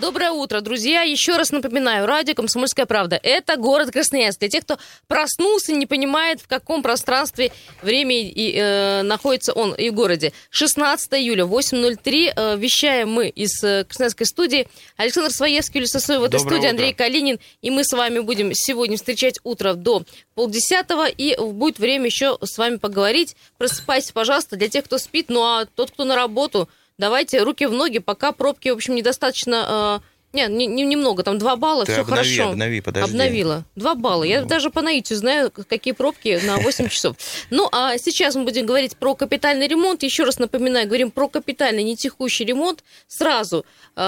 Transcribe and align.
Доброе 0.00 0.32
утро, 0.32 0.60
друзья. 0.60 1.02
Еще 1.02 1.36
раз 1.36 1.52
напоминаю, 1.52 2.06
радио 2.06 2.34
«Комсомольская 2.34 2.84
правда». 2.84 3.18
Это 3.22 3.56
город 3.56 3.90
Красноярск. 3.92 4.40
Для 4.40 4.50
тех, 4.50 4.64
кто 4.64 4.78
проснулся 5.08 5.72
и 5.72 5.76
не 5.76 5.86
понимает, 5.86 6.40
в 6.40 6.46
каком 6.46 6.82
пространстве, 6.82 7.50
время 7.80 8.14
и, 8.20 8.52
э, 8.54 9.02
находится 9.02 9.54
он 9.54 9.72
и 9.74 9.88
в 9.88 9.94
городе. 9.94 10.32
16 10.50 11.14
июля, 11.14 11.44
8.03. 11.44 12.32
Э, 12.36 12.56
вещаем 12.58 13.10
мы 13.10 13.28
из 13.28 13.62
э, 13.64 13.84
Красноярской 13.84 14.26
студии. 14.26 14.68
Александр 14.98 15.30
Своевский, 15.30 15.78
Юлия 15.78 15.88
Сосоева 15.88 16.22
в 16.22 16.24
этой 16.24 16.40
Доброе 16.40 16.48
студии, 16.50 16.58
утро. 16.66 16.70
Андрей 16.70 16.92
Калинин. 16.92 17.38
И 17.62 17.70
мы 17.70 17.82
с 17.82 17.92
вами 17.92 18.18
будем 18.18 18.50
сегодня 18.52 18.98
встречать 18.98 19.38
утро 19.44 19.72
до 19.72 20.02
полдесятого. 20.34 21.08
И 21.08 21.40
будет 21.40 21.78
время 21.78 22.06
еще 22.06 22.36
с 22.42 22.58
вами 22.58 22.76
поговорить. 22.76 23.34
Просыпайтесь, 23.56 24.12
пожалуйста, 24.12 24.56
для 24.56 24.68
тех, 24.68 24.84
кто 24.84 24.98
спит. 24.98 25.26
Ну 25.30 25.42
а 25.42 25.64
тот, 25.64 25.90
кто 25.90 26.04
на 26.04 26.16
работу, 26.16 26.68
давайте 26.98 27.42
руки 27.42 27.66
в 27.66 27.72
ноги, 27.72 27.98
пока 27.98 28.32
пробки, 28.32 28.68
в 28.68 28.74
общем, 28.74 28.94
недостаточно... 28.94 30.02
э, 30.36 30.48
нет, 30.48 30.50
не- 30.50 30.66
не- 30.66 30.84
немного, 30.84 31.22
там 31.22 31.38
2 31.38 31.56
балла, 31.56 31.84
Ты 31.84 31.92
все 31.92 32.00
обнови, 32.02 32.36
хорошо. 32.36 32.50
обнови, 32.52 32.80
подожди. 32.80 33.10
Обновила. 33.10 33.64
2 33.76 33.94
балла. 33.94 34.24
Я 34.24 34.42
Ну. 34.42 34.46
даже 34.48 34.70
по 34.70 34.82
наитию 34.82 35.18
знаю, 35.18 35.50
какие 35.68 35.92
пробки 35.94 36.40
на 36.44 36.56
8 36.58 36.88
часов. 36.88 37.16
Ну, 37.50 37.68
а 37.72 37.96
сейчас 37.98 38.34
мы 38.34 38.44
будем 38.44 38.66
говорить 38.66 38.96
про 38.96 39.14
капитальный 39.14 39.66
ремонт. 39.68 40.02
Еще 40.02 40.24
раз 40.24 40.38
напоминаю, 40.38 40.86
говорим 40.86 41.10
про 41.10 41.28
капитальный, 41.28 41.82
не 41.82 41.96
текущий 41.96 42.44
ремонт. 42.44 42.84
Сразу 43.08 43.64
э, 43.96 44.00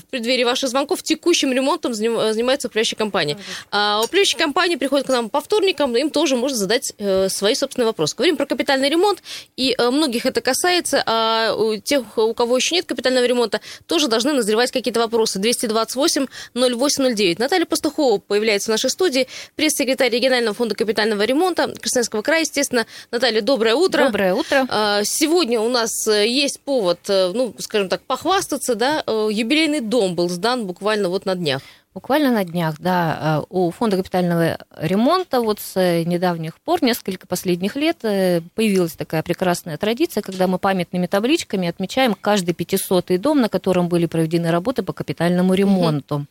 в 0.00 0.02
преддверии 0.10 0.44
ваших 0.44 0.68
звонков 0.70 1.02
текущим 1.02 1.52
ремонтом 1.52 1.92
заним- 1.92 2.32
занимается 2.32 2.68
управляющая 2.68 2.96
компания. 2.98 3.38
А 3.70 4.00
управляющая 4.04 4.38
компания 4.38 4.76
приходит 4.76 5.06
к 5.06 5.10
нам 5.10 5.30
по 5.30 5.40
вторникам, 5.40 5.96
им 5.96 6.10
тоже 6.10 6.36
можно 6.36 6.56
задать 6.56 6.92
э, 6.98 7.28
свои 7.28 7.54
собственные 7.54 7.86
вопросы. 7.86 8.16
Говорим 8.16 8.36
про 8.36 8.46
капитальный 8.46 8.88
ремонт, 8.88 9.22
и 9.56 9.74
э, 9.78 9.90
многих 9.90 10.26
это 10.26 10.40
касается, 10.40 11.02
а 11.06 11.54
у 11.54 11.76
тех, 11.76 12.18
у 12.18 12.34
кого 12.34 12.56
еще 12.56 12.74
нет 12.74 12.86
капитального 12.86 13.24
ремонта, 13.24 13.60
тоже 13.86 14.08
должны 14.08 14.32
назревать 14.32 14.72
какие-то 14.72 15.00
вопросы. 15.00 15.38
228-0809. 15.68 17.36
Наталья 17.38 17.66
Пастухова 17.66 18.18
появляется 18.18 18.70
в 18.70 18.72
нашей 18.72 18.90
студии, 18.90 19.28
пресс-секретарь 19.56 20.10
регионального 20.10 20.54
фонда 20.54 20.74
капитального 20.74 21.22
ремонта 21.22 21.72
Красноярского 21.80 22.22
края. 22.22 22.40
Естественно, 22.40 22.86
Наталья, 23.10 23.42
доброе 23.42 23.74
утро. 23.74 24.04
Доброе 24.06 24.34
утро. 24.34 24.66
А, 24.68 25.02
Сегодня 25.04 25.60
у 25.60 25.68
нас 25.68 26.06
э, 26.06 26.26
есть 26.26 26.60
повод, 26.60 27.00
э, 27.08 27.32
ну, 27.34 27.54
скажем 27.58 27.88
так, 27.88 28.02
похвастаться, 28.02 28.74
да, 28.74 29.02
э, 29.06 29.28
юбилейный 29.30 29.80
дом 29.80 30.14
был 30.14 30.28
сдан 30.28 30.66
буквально 30.66 31.08
вот 31.08 31.26
на 31.26 31.34
днях. 31.34 31.62
Буквально 31.98 32.30
на 32.30 32.44
днях, 32.44 32.76
да, 32.78 33.40
э, 33.40 33.44
у 33.50 33.72
фонда 33.72 33.96
капитального 33.96 34.58
ремонта 34.76 35.40
вот 35.40 35.58
с 35.58 35.74
недавних 36.04 36.60
пор, 36.60 36.80
несколько 36.80 37.26
последних 37.26 37.74
лет, 37.74 38.04
э, 38.04 38.40
появилась 38.54 38.92
такая 38.92 39.24
прекрасная 39.24 39.76
традиция, 39.78 40.22
когда 40.22 40.46
мы 40.46 40.60
памятными 40.60 41.08
табличками 41.08 41.66
отмечаем 41.66 42.14
каждый 42.14 42.54
500-й 42.54 43.18
дом, 43.18 43.40
на 43.40 43.48
котором 43.48 43.88
были 43.88 44.06
проведены 44.06 44.52
работы 44.52 44.84
по 44.84 44.92
капитальному 44.92 45.54
ремонту. 45.54 46.26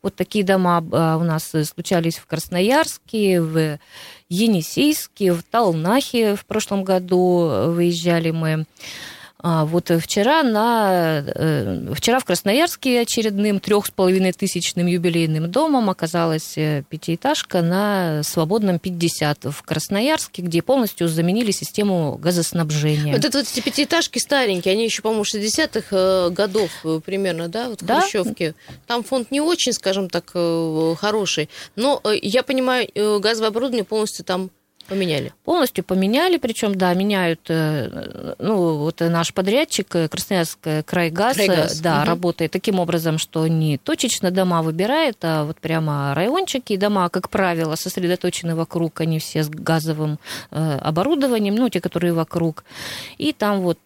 Вот 0.00 0.14
такие 0.14 0.44
дома 0.44 0.78
э, 0.80 1.16
у 1.16 1.24
нас 1.24 1.52
случались 1.64 2.18
в 2.18 2.26
Красноярске, 2.26 3.40
в 3.40 3.80
Енисейске, 4.28 5.32
в 5.32 5.42
Талнахе 5.42 6.36
в 6.36 6.46
прошлом 6.46 6.84
году 6.84 7.72
выезжали 7.72 8.30
мы. 8.30 8.64
А, 9.42 9.64
вот 9.64 9.90
вчера, 10.00 10.42
на, 10.42 11.24
э, 11.26 11.92
вчера 11.94 12.18
в 12.20 12.24
Красноярске 12.24 13.00
очередным 13.00 13.58
трех 13.58 13.86
с 13.86 13.90
половиной 13.90 14.32
тысячным 14.32 14.86
юбилейным 14.86 15.50
домом 15.50 15.88
оказалась 15.88 16.58
э, 16.58 16.84
пятиэтажка 16.88 17.62
на 17.62 18.22
свободном 18.22 18.78
50 18.78 19.44
в 19.44 19.62
Красноярске, 19.62 20.42
где 20.42 20.60
полностью 20.60 21.08
заменили 21.08 21.52
систему 21.52 22.18
газоснабжения. 22.18 23.14
Вот 23.14 23.24
это 23.24 23.38
вот 23.38 23.46
эти 23.50 23.60
пятиэтажки 23.60 24.18
старенькие, 24.18 24.72
они 24.72 24.84
еще, 24.84 25.00
по-моему, 25.00 25.24
60-х 25.24 25.86
э, 25.90 26.30
годов 26.30 26.70
э, 26.84 27.00
примерно, 27.04 27.48
да, 27.48 27.70
вот 27.70 27.80
в 27.80 27.86
Да. 27.86 28.00
Хрущевке. 28.02 28.54
Там 28.86 29.02
фонд 29.02 29.30
не 29.30 29.40
очень, 29.40 29.72
скажем 29.72 30.10
так, 30.10 30.30
э, 30.34 30.94
хороший. 30.98 31.48
Но 31.76 32.00
э, 32.04 32.14
я 32.20 32.42
понимаю, 32.42 32.88
э, 32.94 33.18
газовое 33.18 33.48
оборудование 33.48 33.84
полностью 33.84 34.24
там 34.24 34.50
поменяли. 34.90 35.32
Полностью 35.44 35.84
поменяли, 35.84 36.36
причем, 36.36 36.74
да, 36.74 36.92
меняют, 36.94 37.40
э, 37.48 38.34
ну, 38.38 38.76
вот 38.76 39.00
наш 39.00 39.32
подрядчик, 39.32 39.94
э, 39.94 40.08
Красноярский 40.08 40.82
крайгаз, 40.82 41.38
э, 41.38 41.46
Крайгаз, 41.46 41.80
да, 41.80 42.00
мгм. 42.00 42.08
работает 42.08 42.50
таким 42.50 42.78
образом, 42.78 43.18
что 43.18 43.46
не 43.46 43.78
точечно 43.78 44.30
дома 44.30 44.62
выбирает, 44.62 45.16
а 45.22 45.44
вот 45.44 45.58
прямо 45.58 46.12
райончики, 46.14 46.74
и 46.74 46.76
дома, 46.76 47.08
как 47.08 47.30
правило, 47.30 47.76
сосредоточены 47.76 48.54
вокруг, 48.54 49.00
они 49.00 49.18
все 49.18 49.42
с 49.42 49.48
газовым 49.48 50.18
оборудованием, 50.50 51.54
ну, 51.54 51.68
те, 51.68 51.80
которые 51.80 52.12
вокруг, 52.12 52.64
и 53.16 53.32
там 53.32 53.60
вот 53.60 53.78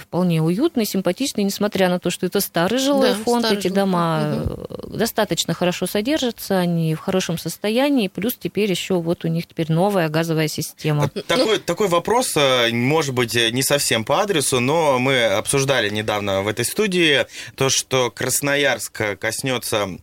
вполне 0.00 0.42
уютный, 0.42 0.86
симпатичный, 0.86 1.44
несмотря 1.44 1.88
на 1.88 1.98
то, 1.98 2.10
что 2.10 2.26
это 2.26 2.40
старый 2.40 2.78
жилой 2.78 3.10
Да, 3.10 3.14
фонд, 3.14 3.44
старый 3.44 3.58
эти 3.58 3.68
жилой 3.68 3.80
дома 3.80 4.20
э, 4.22 4.96
достаточно 4.96 5.54
хорошо 5.54 5.86
содержатся, 5.86 6.58
они 6.58 6.94
в 6.94 7.00
хорошем 7.00 7.38
состоянии, 7.38 8.08
плюс 8.08 8.34
теперь 8.38 8.70
еще 8.70 8.94
вот 9.00 9.24
у 9.24 9.28
них 9.28 9.46
теперь 9.46 9.70
новая 9.70 10.08
газовая 10.08 10.29
система. 10.48 11.08
Такой, 11.26 11.58
такой 11.58 11.88
вопрос, 11.88 12.36
э, 12.36 12.70
может 12.72 13.14
быть, 13.14 13.34
э, 13.36 13.50
не 13.50 13.62
совсем 13.62 14.04
по 14.04 14.20
адресу, 14.22 14.60
но 14.60 14.98
мы 14.98 15.24
обсуждали 15.24 15.88
недавно 15.90 16.42
в 16.42 16.48
этой 16.48 16.64
студии 16.64 17.26
то, 17.54 17.68
что 17.70 18.10
Красноярск 18.10 19.18
коснется 19.18 19.98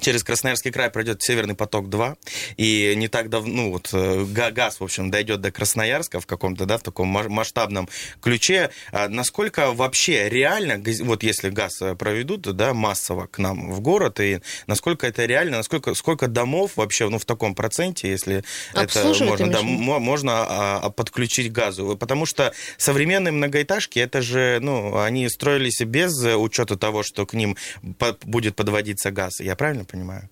через 0.00 0.22
Красноярский 0.24 0.70
край 0.70 0.90
пройдет 0.90 1.22
Северный 1.22 1.54
поток-2, 1.54 2.16
и 2.56 2.94
не 2.96 3.08
так 3.08 3.28
давно, 3.28 3.54
ну, 3.54 3.72
вот, 3.72 3.90
э, 3.92 4.24
га- 4.24 4.50
газ, 4.50 4.80
в 4.80 4.84
общем, 4.84 5.10
дойдет 5.10 5.40
до 5.40 5.50
Красноярска 5.50 6.20
в 6.20 6.26
каком-то, 6.26 6.64
да, 6.66 6.78
в 6.78 6.82
таком 6.82 7.08
ма- 7.08 7.28
масштабном 7.28 7.88
ключе. 8.20 8.70
А 8.92 9.08
Насколько 9.08 9.72
вообще 9.72 10.28
реально, 10.28 10.82
вот 11.02 11.22
если 11.22 11.48
газ 11.50 11.82
э, 11.82 11.94
проведут, 11.94 12.42
да, 12.42 12.74
массово 12.74 13.26
к 13.26 13.38
нам 13.38 13.72
в 13.72 13.80
город, 13.80 14.20
и 14.20 14.40
насколько 14.66 15.06
это 15.06 15.24
реально, 15.24 15.56
насколько, 15.58 15.94
сколько 15.94 16.28
домов 16.28 16.72
вообще, 16.76 17.08
ну, 17.08 17.18
в 17.18 17.24
таком 17.24 17.54
проценте, 17.54 18.08
если 18.08 18.44
это 18.72 19.00
можно, 19.30 19.46
да, 19.52 19.62
можно 19.62 20.32
а, 20.32 20.80
а, 20.84 20.90
подключить 20.90 21.52
газу. 21.52 21.96
Потому 21.98 22.26
что 22.26 22.52
современные 22.76 23.32
многоэтажки, 23.32 23.98
это 23.98 24.22
же, 24.22 24.58
ну, 24.60 24.98
они 25.00 25.28
строились 25.28 25.80
без 25.80 26.12
учета 26.22 26.76
того, 26.76 27.02
что 27.02 27.26
к 27.26 27.34
ним 27.34 27.56
будет 28.24 28.56
подводиться 28.56 29.10
газ. 29.10 29.40
Я 29.40 29.56
правильно 29.56 29.84
понимаю? 29.88 30.28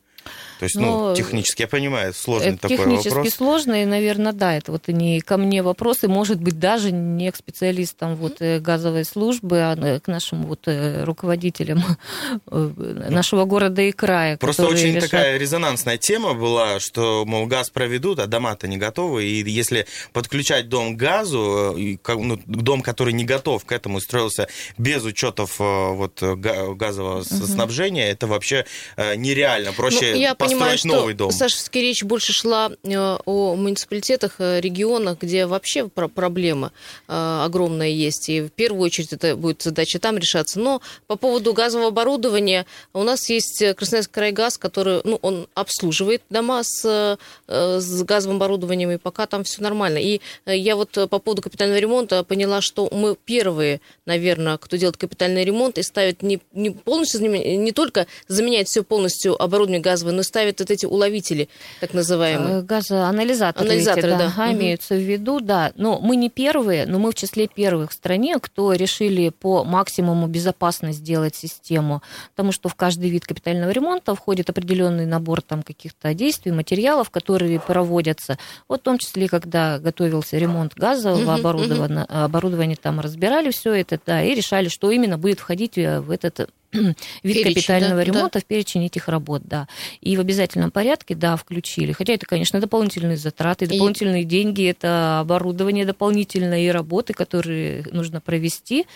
То 0.58 0.64
есть, 0.64 0.74
ну, 0.76 1.08
Ну, 1.10 1.14
технически, 1.14 1.62
я 1.62 1.68
понимаю, 1.68 2.14
сложный 2.14 2.50
Это 2.54 2.62
такой 2.62 2.76
технически 2.78 3.08
вопрос. 3.10 3.34
сложно, 3.34 3.82
и, 3.82 3.84
наверное, 3.84 4.32
да, 4.32 4.54
это 4.56 4.72
вот 4.72 4.88
и 4.88 4.92
не 4.92 5.20
ко 5.20 5.36
мне 5.36 5.62
вопросы, 5.62 6.08
может 6.08 6.40
быть, 6.40 6.58
даже 6.58 6.92
не 6.92 7.30
к 7.30 7.36
специалистам 7.36 8.16
вот 8.16 8.36
э, 8.40 8.58
газовой 8.60 9.04
службы, 9.04 9.58
а 9.58 9.76
э, 9.76 10.00
к 10.00 10.06
нашим 10.08 10.44
вот 10.44 10.60
э, 10.66 11.04
руководителям 11.04 11.82
нашего 12.50 13.44
города 13.44 13.82
и 13.82 13.92
края. 13.92 14.36
Просто 14.36 14.66
очень 14.66 14.94
решат. 14.94 15.10
такая 15.10 15.36
резонансная 15.38 15.98
тема 15.98 16.34
была, 16.34 16.80
что, 16.80 17.24
мол, 17.26 17.46
газ 17.46 17.70
проведут, 17.70 18.18
а 18.18 18.26
дома-то 18.26 18.68
не 18.68 18.76
готовы. 18.76 19.24
И 19.24 19.48
если 19.50 19.86
подключать 20.12 20.68
дом 20.68 20.96
к 20.96 20.98
газу, 20.98 21.76
ну, 22.08 22.40
дом, 22.46 22.82
который 22.82 23.12
не 23.12 23.24
готов 23.24 23.64
к 23.64 23.72
этому, 23.72 24.00
строился 24.00 24.48
без 24.78 25.04
учетов 25.04 25.56
вот, 25.58 26.22
га- 26.22 26.74
газового 26.74 27.22
с- 27.22 27.46
снабжения, 27.46 28.08
это 28.10 28.26
вообще 28.26 28.64
нереально. 28.96 29.72
Проще 29.72 30.12
Ну, 30.12 30.20
я 30.20 30.34
понимаю, 30.46 30.78
что, 30.78 30.88
новый 30.88 31.14
дом. 31.14 31.30
Сашевский 31.30 31.80
речь 31.80 32.02
больше 32.02 32.32
шла 32.32 32.70
э, 32.82 33.16
о 33.24 33.54
муниципалитетах, 33.56 34.36
э, 34.38 34.60
регионах, 34.60 35.18
где 35.20 35.46
вообще 35.46 35.88
про- 35.88 36.08
проблема 36.08 36.72
э, 37.08 37.42
огромная 37.44 37.88
есть. 37.88 38.28
И 38.28 38.42
в 38.42 38.50
первую 38.50 38.82
очередь 38.84 39.12
это 39.12 39.36
будет 39.36 39.62
задача 39.62 39.98
там 39.98 40.18
решаться. 40.18 40.60
Но 40.60 40.80
по 41.06 41.16
поводу 41.16 41.52
газового 41.52 41.88
оборудования 41.88 42.66
у 42.92 43.02
нас 43.02 43.28
есть 43.28 43.62
Красноярский 43.76 44.12
крайгаз, 44.12 44.58
который, 44.58 45.00
ну, 45.04 45.18
он 45.22 45.48
обслуживает 45.54 46.22
дома 46.30 46.62
с, 46.62 47.18
с 47.46 48.02
газовым 48.02 48.36
оборудованием, 48.36 48.90
и 48.90 48.96
пока 48.96 49.26
там 49.26 49.44
все 49.44 49.62
нормально. 49.62 49.98
И 49.98 50.20
я 50.46 50.76
вот 50.76 50.90
по 50.92 51.18
поводу 51.18 51.42
капитального 51.42 51.78
ремонта 51.78 52.24
поняла, 52.24 52.60
что 52.60 52.88
мы 52.92 53.16
первые, 53.16 53.80
наверное, 54.04 54.56
кто 54.58 54.76
делает 54.76 54.96
капитальный 54.96 55.44
ремонт 55.44 55.78
и 55.78 55.82
ставит 55.82 56.22
не, 56.22 56.40
не 56.52 56.70
полностью, 56.70 57.20
не 57.20 57.72
только 57.72 58.06
заменяет 58.28 58.68
все 58.68 58.82
полностью 58.82 59.40
оборудование 59.40 59.80
газовое, 59.80 60.12
но 60.14 60.22
ставит 60.36 60.60
вот 60.60 60.70
эти 60.70 60.84
уловители, 60.84 61.48
так 61.80 61.94
называемые. 61.94 62.58
Э, 62.58 62.62
Газоанализаторы, 62.62 63.70
Анализаторы, 63.70 64.08
эти, 64.08 64.18
да. 64.18 64.32
Мгм. 64.36 64.52
имеются 64.52 64.94
в 64.94 64.98
виду, 64.98 65.40
да. 65.40 65.72
Но 65.76 65.98
мы 65.98 66.16
не 66.16 66.28
первые, 66.28 66.84
но 66.84 66.98
мы 66.98 67.10
в 67.10 67.14
числе 67.14 67.48
первых 67.48 67.90
в 67.90 67.94
стране, 67.94 68.36
кто 68.38 68.74
решили 68.74 69.30
по 69.30 69.64
максимуму 69.64 70.26
безопасно 70.26 70.92
сделать 70.92 71.34
систему, 71.34 72.02
потому 72.34 72.52
что 72.52 72.68
в 72.68 72.74
каждый 72.74 73.08
вид 73.08 73.24
капитального 73.24 73.70
ремонта 73.70 74.14
входит 74.14 74.50
определенный 74.50 75.06
набор 75.06 75.40
там 75.40 75.62
каких-то 75.62 76.12
действий, 76.12 76.52
материалов, 76.52 77.08
которые 77.08 77.58
проводятся. 77.58 78.36
Вот 78.68 78.80
в 78.80 78.82
том 78.82 78.98
числе, 78.98 79.28
когда 79.28 79.78
готовился 79.78 80.36
ремонт 80.36 80.74
газового 80.74 81.32
оборудования, 81.34 82.02
оборудования, 82.02 82.76
там 82.76 83.00
разбирали 83.00 83.50
все 83.52 83.72
это, 83.72 83.98
да, 84.04 84.22
и 84.22 84.34
решали, 84.34 84.68
что 84.68 84.90
именно 84.90 85.16
будет 85.16 85.40
входить 85.40 85.78
э, 85.78 86.00
в 86.00 86.10
этот 86.10 86.50
вид 86.72 86.96
Перечень, 87.22 87.54
капитального 87.54 87.96
да, 87.96 88.04
ремонта 88.04 88.40
в 88.40 88.44
перечень 88.44 88.84
этих 88.84 89.08
работ, 89.08 89.42
да. 89.44 89.68
И 90.00 90.16
в 90.16 90.20
обязательном 90.20 90.70
порядке, 90.70 91.14
да, 91.14 91.36
включили. 91.36 91.92
Хотя 91.92 92.14
это, 92.14 92.26
конечно, 92.26 92.60
дополнительные 92.60 93.16
затраты, 93.16 93.66
дополнительные 93.66 94.22
и... 94.22 94.26
деньги, 94.26 94.68
это 94.68 95.20
оборудование 95.20 95.84
дополнительное 95.84 96.60
и 96.60 96.68
работы, 96.68 97.14
которые 97.14 97.84
нужно 97.92 98.20
провести. 98.20 98.86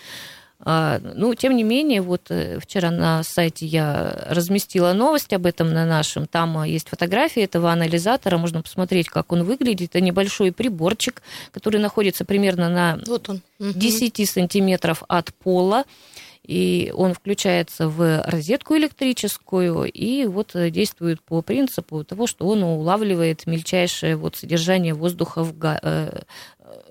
А, 0.63 0.99
ну, 1.15 1.33
тем 1.33 1.55
не 1.55 1.63
менее, 1.63 2.01
вот 2.01 2.29
э, 2.29 2.59
вчера 2.59 2.91
на 2.91 3.23
сайте 3.23 3.65
я 3.65 4.25
разместила 4.29 4.93
новость 4.93 5.33
об 5.33 5.47
этом 5.47 5.73
на 5.73 5.85
нашем. 5.85 6.27
Там 6.27 6.57
а, 6.57 6.67
есть 6.67 6.87
фотографии 6.87 7.41
этого 7.41 7.71
анализатора, 7.71 8.37
можно 8.37 8.61
посмотреть, 8.61 9.09
как 9.09 9.31
он 9.31 9.43
выглядит. 9.43 9.89
Это 9.89 10.01
небольшой 10.01 10.51
приборчик, 10.51 11.23
который 11.51 11.79
находится 11.79 12.25
примерно 12.25 12.69
на 12.69 12.99
вот 13.07 13.29
он. 13.29 13.41
10 13.59 14.29
сантиметров 14.29 15.03
от 15.07 15.33
пола 15.33 15.83
и 16.45 16.91
он 16.95 17.13
включается 17.13 17.87
в 17.87 18.23
розетку 18.23 18.75
электрическую 18.75 19.83
и 19.83 20.25
вот 20.25 20.55
э, 20.55 20.69
действует 20.69 21.21
по 21.21 21.41
принципу 21.41 22.03
того, 22.03 22.27
что 22.27 22.47
он 22.47 22.63
улавливает 22.63 23.45
мельчайшее 23.45 24.15
вот 24.15 24.35
содержание 24.35 24.93
воздуха 24.93 25.43
в 25.43 25.53
э, 25.63 26.21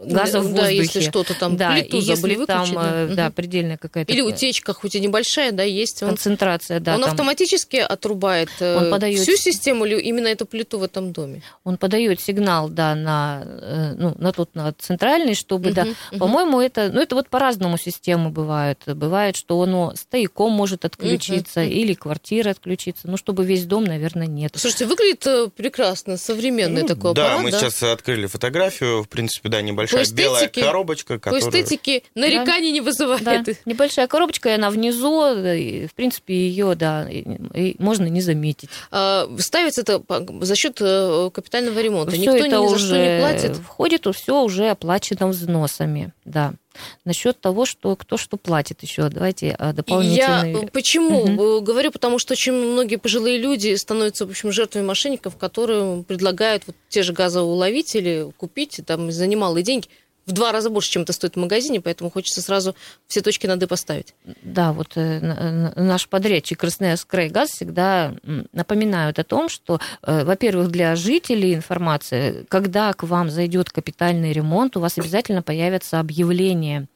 газа 0.03 0.41
в 0.41 0.45
воздухе. 0.45 0.63
Да, 0.63 0.69
если 0.69 1.01
что-то 1.01 1.35
там 1.39 1.57
да, 1.57 1.73
плиту 1.73 1.99
и 1.99 2.01
забыли 2.01 2.33
если 2.33 2.45
выключить. 2.47 2.75
Там, 2.75 3.09
да. 3.09 3.15
да, 3.15 3.31
предельная 3.31 3.77
какая-то... 3.77 4.13
Или 4.13 4.21
утечка, 4.23 4.73
хоть 4.73 4.95
и 4.95 5.01
небольшая, 5.01 5.53
да, 5.53 5.63
есть. 5.63 6.03
Он, 6.03 6.11
концентрация, 6.11 6.81
да. 6.81 6.95
Он 6.95 7.03
там... 7.03 7.11
автоматически 7.11 7.77
отрубает 7.77 8.51
э, 8.61 8.77
он 8.77 8.91
подает... 8.91 9.21
всю 9.21 9.37
систему 9.37 9.85
или 9.85 10.01
именно 10.01 10.29
эту 10.29 10.47
плиту 10.47 10.79
в 10.79 10.83
этом 10.83 11.13
доме? 11.13 11.43
Он 11.65 11.77
подает 11.77 12.21
сигнал, 12.21 12.69
да, 12.69 12.95
на, 12.95 13.43
э, 13.45 13.95
ну, 13.97 14.15
на 14.19 14.33
тот, 14.33 14.55
на 14.55 14.73
центральный, 14.73 15.35
чтобы, 15.35 15.71
uh-huh, 15.71 15.75
да, 15.75 15.85
uh-huh. 15.85 16.19
по-моему, 16.19 16.61
это, 16.61 16.91
ну, 16.93 17.01
это 17.01 17.15
вот 17.15 17.29
по-разному 17.29 17.79
системы 17.79 18.31
бывает. 18.31 18.83
Бывает, 18.87 19.37
что 19.37 19.61
оно 19.61 19.95
стояком 19.95 20.53
может 20.53 20.85
отключиться 20.85 21.61
uh-huh. 21.63 21.69
или 21.69 21.95
квартира 21.95 22.51
отключиться, 22.51 23.09
ну, 23.09 23.17
чтобы 23.17 23.45
весь 23.45 23.67
дом, 23.67 23.85
наверное, 23.85 24.27
нет. 24.27 24.53
Слушайте, 24.57 24.87
выглядит 24.87 25.27
э, 25.27 25.49
прекрасно, 25.55 26.17
современный 26.17 26.83
ну, 26.83 26.89
такой 26.89 27.15
да, 27.15 27.25
аппарат, 27.25 27.43
мы 27.43 27.51
да? 27.51 27.59
сейчас 27.59 27.83
открыли 27.83 28.27
фотографию, 28.27 29.03
в 29.03 29.09
принципе, 29.09 29.49
да, 29.49 29.61
небольшая 29.73 30.07
белая 30.13 30.49
коробочка, 30.49 31.19
которая... 31.19 31.41
По 31.41 31.49
эстетике 31.49 32.03
нареканий 32.15 32.69
да. 32.69 32.75
не 32.75 32.81
вызывает. 32.81 33.45
Да. 33.45 33.53
Небольшая 33.65 34.07
коробочка, 34.07 34.49
и 34.49 34.53
она 34.53 34.71
внизу, 34.71 35.35
и, 35.35 35.87
в 35.87 35.95
принципе, 35.95 36.35
ее, 36.35 36.75
да, 36.75 37.09
и, 37.09 37.25
и 37.55 37.77
можно 37.79 38.07
не 38.07 38.21
заметить. 38.21 38.69
А, 38.91 39.29
ставится 39.39 39.83
это 39.83 40.03
за 40.41 40.57
счет 40.57 40.79
э, 40.81 41.31
капитального 41.33 41.79
ремонта. 41.81 42.13
Всё 42.13 42.21
Никто 42.21 42.37
это 42.37 42.47
ни 42.49 42.51
за 42.51 42.61
уже 42.61 42.87
что 42.87 42.99
не 42.99 43.21
платит. 43.21 43.57
Входит, 43.57 44.07
все 44.15 44.43
уже 44.43 44.71
оплачено 44.71 45.29
взносами, 45.29 46.13
да. 46.25 46.55
Насчет 47.05 47.41
того, 47.41 47.67
что 47.67 47.97
кто 47.97 48.17
что 48.17 48.37
платит 48.37 48.83
еще, 48.83 49.09
давайте 49.09 49.57
а, 49.59 49.73
дополнительные. 49.73 50.63
Я 50.63 50.69
почему 50.69 51.23
угу. 51.23 51.61
говорю, 51.61 51.91
потому 51.91 52.19
что 52.19 52.33
очень 52.33 52.53
многие 52.53 52.97
пожилые 52.97 53.39
люди 53.39 53.75
становятся, 53.75 54.27
в 54.27 54.31
общем, 54.31 54.53
жертвами 54.53 54.85
мошенников, 54.85 55.37
которые 55.37 56.03
предлагают 56.03 56.65
вот 56.67 56.77
те 56.89 57.03
же 57.03 57.13
газоуловители 57.13 58.33
купить 58.37 58.81
там 58.87 59.11
за 59.11 59.27
немалые 59.27 59.63
деньги 59.63 59.89
в 60.31 60.33
два 60.33 60.53
раза 60.53 60.71
больше, 60.71 60.91
чем 60.91 61.03
это 61.03 61.13
стоит 61.13 61.35
в 61.35 61.39
магазине, 61.39 61.81
поэтому 61.81 62.11
хочется 62.11 62.41
сразу 62.41 62.75
все 63.07 63.21
точки 63.21 63.47
над 63.47 63.63
«и» 63.63 63.67
поставить. 63.67 64.15
Да, 64.43 64.73
вот 64.73 64.93
э, 64.97 65.73
наш 65.77 66.09
подрядчик 66.09 66.61
Красноярск 66.61 67.09
Крайгаз 67.09 67.51
всегда 67.51 68.15
напоминают 68.53 69.19
о 69.19 69.25
том, 69.25 69.49
что, 69.49 69.81
э, 70.03 70.25
во-первых, 70.25 70.71
для 70.71 70.97
жителей 70.97 71.55
информация, 71.55 72.45
когда 72.49 72.93
к 72.93 73.03
вам 73.03 73.31
зайдет 73.31 73.71
капитальный 73.71 74.33
ремонт, 74.33 74.77
у 74.77 74.81
вас 74.81 74.99
обязательно 74.99 75.43
появятся 75.43 76.01
объявления 76.01 76.87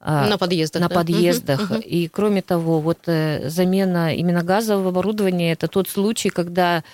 на 0.00 0.38
подъездах. 0.38 0.82
На 0.82 0.88
да? 0.88 0.94
подъездах. 0.94 1.70
Угу, 1.70 1.80
И 1.80 2.08
кроме 2.08 2.42
того, 2.42 2.80
вот 2.80 2.98
э, 3.06 3.48
замена 3.48 4.14
именно 4.14 4.42
газового 4.42 4.90
оборудования 4.90 5.52
это 5.52 5.66
тот 5.66 5.88
случай, 5.88 6.30
когда 6.30 6.84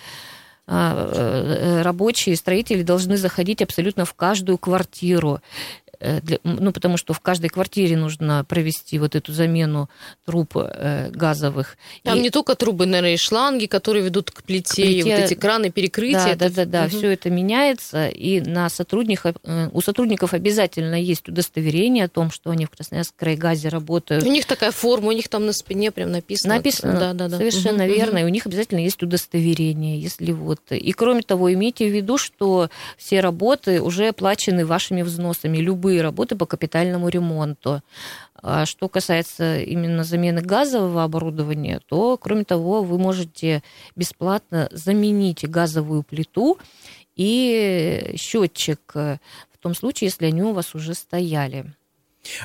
рабочие, 0.67 2.35
строители 2.35 2.81
должны 2.81 3.17
заходить 3.17 3.61
абсолютно 3.61 4.05
в 4.05 4.13
каждую 4.13 4.57
квартиру. 4.57 5.41
Э, 5.99 6.21
для, 6.21 6.39
ну, 6.43 6.71
потому 6.71 6.97
что 6.97 7.13
в 7.13 7.19
каждой 7.19 7.49
квартире 7.49 7.97
нужно 7.97 8.45
провести 8.47 8.99
вот 8.99 9.15
эту 9.15 9.31
замену 9.33 9.89
труб 10.25 10.51
э, 10.55 11.09
газовых. 11.11 11.77
Там 12.03 12.19
и... 12.19 12.21
не 12.21 12.29
только 12.29 12.55
трубы, 12.55 12.85
наверное, 12.85 13.13
и 13.13 13.17
шланги, 13.17 13.65
которые 13.65 14.03
ведут 14.03 14.31
к 14.31 14.43
плите, 14.43 14.71
к 14.71 14.75
плите... 14.75 14.99
и 14.99 15.03
вот 15.03 15.11
эти 15.11 15.33
краны 15.33 15.71
перекрытия. 15.71 16.35
Да, 16.35 16.45
это... 16.45 16.49
да, 16.49 16.65
да, 16.65 16.65
да, 16.65 16.85
угу. 16.85 16.97
все 16.97 17.11
это 17.11 17.29
меняется, 17.29 18.07
и 18.07 18.41
на 18.41 18.69
сотрудников, 18.69 19.35
э, 19.43 19.69
у 19.71 19.81
сотрудников 19.81 20.33
обязательно 20.33 21.01
есть 21.01 21.27
удостоверение 21.27 22.05
о 22.05 22.09
том, 22.09 22.31
что 22.31 22.49
они 22.51 22.65
в 22.65 22.69
Красноярском 22.69 23.15
крайгазе 23.17 23.69
работают. 23.69 24.23
У 24.23 24.31
них 24.31 24.45
такая 24.45 24.71
форма, 24.71 25.09
у 25.09 25.11
них 25.11 25.29
там 25.29 25.45
на 25.45 25.53
спине 25.53 25.91
прям 25.91 26.11
написано. 26.11 26.55
Написано, 26.55 26.99
да, 26.99 27.13
да, 27.13 27.27
да. 27.27 27.37
совершенно 27.37 27.85
угу, 27.85 27.93
верно, 27.93 28.19
угу. 28.19 28.21
и 28.21 28.23
у 28.23 28.29
них 28.29 28.45
обязательно 28.45 28.79
есть 28.79 29.01
удостоверение, 29.01 29.99
если 29.99 30.31
вот. 30.31 30.59
И 30.71 30.91
кроме 30.91 31.21
того, 31.21 31.53
имейте 31.53 31.89
в 31.89 31.93
виду, 31.93 32.17
что 32.17 32.69
все 32.97 33.21
работы 33.21 33.81
уже 33.81 34.09
оплачены 34.09 34.65
вашими 34.65 35.01
взносами, 35.01 35.57
любые 35.57 35.84
любые 35.85 36.01
работы 36.01 36.35
по 36.35 36.45
капитальному 36.45 37.09
ремонту. 37.09 37.81
А 38.41 38.65
что 38.65 38.89
касается 38.89 39.59
именно 39.59 40.03
замены 40.03 40.41
газового 40.41 41.03
оборудования, 41.03 41.79
то, 41.87 42.17
кроме 42.17 42.43
того, 42.43 42.81
вы 42.81 42.97
можете 42.97 43.61
бесплатно 43.95 44.67
заменить 44.71 45.47
газовую 45.47 46.01
плиту 46.01 46.57
и 47.15 48.15
счетчик 48.17 48.79
в 48.95 49.19
том 49.59 49.75
случае, 49.75 50.07
если 50.07 50.25
они 50.25 50.41
у 50.41 50.53
вас 50.53 50.73
уже 50.73 50.95
стояли. 50.95 51.65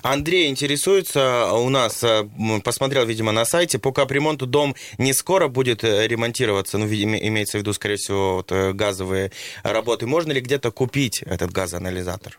Андрей 0.02 0.50
интересуется 0.50 1.52
у 1.54 1.70
нас, 1.70 2.04
э, 2.04 2.28
посмотрел, 2.62 3.06
видимо, 3.06 3.32
на 3.32 3.46
сайте, 3.46 3.78
по 3.78 3.92
капремонту 3.92 4.46
дом 4.46 4.74
не 4.98 5.14
скоро 5.14 5.48
будет 5.48 5.84
э, 5.84 6.06
ремонтироваться, 6.06 6.76
ну, 6.76 6.86
имеется 6.86 7.56
в 7.56 7.60
виду, 7.62 7.72
скорее 7.72 7.96
всего, 7.96 8.34
вот, 8.34 8.52
э, 8.52 8.74
газовые 8.74 9.32
работы. 9.62 10.06
Можно 10.06 10.32
ли 10.32 10.42
где-то 10.42 10.70
купить 10.70 11.22
этот 11.22 11.50
газоанализатор? 11.52 12.38